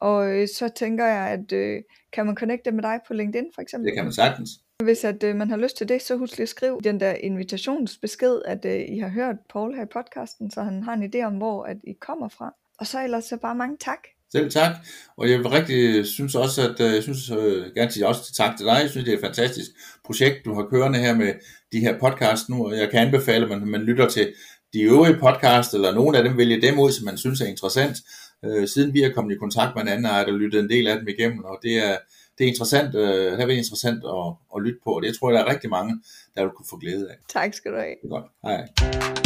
[0.00, 1.82] Og øh, så tænker jeg, at øh,
[2.12, 3.86] kan man connecte med dig på LinkedIn for eksempel?
[3.86, 4.50] Det kan man sagtens.
[4.82, 7.12] Hvis at øh, man har lyst til det, så husk lige at skrive den der
[7.12, 11.22] invitationsbesked, at øh, I har hørt Paul her i podcasten, så han har en idé
[11.22, 12.54] om, hvor at I kommer fra.
[12.78, 13.98] Og så ellers så bare mange tak.
[14.34, 14.72] Selv tak,
[15.16, 18.56] og jeg vil rigtig synes også, at øh, jeg synes øh, gerne sige også tak
[18.56, 18.78] til dig.
[18.82, 19.70] Jeg synes, det er et fantastisk
[20.04, 21.32] projekt, du har kørende her med
[21.72, 24.34] de her podcast nu, og jeg kan anbefale, at man, man lytter til
[24.72, 27.96] de øvrige podcast, eller nogle af dem vælger dem ud, som man synes er interessant.
[28.44, 30.98] Øh, siden vi er kommet i kontakt med hinanden, har jeg lyttet en del af
[30.98, 31.96] dem igennem, og det er,
[32.38, 34.26] det er interessant, øh, det er interessant at,
[34.56, 35.92] at lytte på, og det tror jeg, der er rigtig mange,
[36.36, 37.16] der vil kunne få glæde af.
[37.28, 37.94] Tak skal du have.
[38.02, 38.26] Det godt.
[38.42, 39.23] Hej.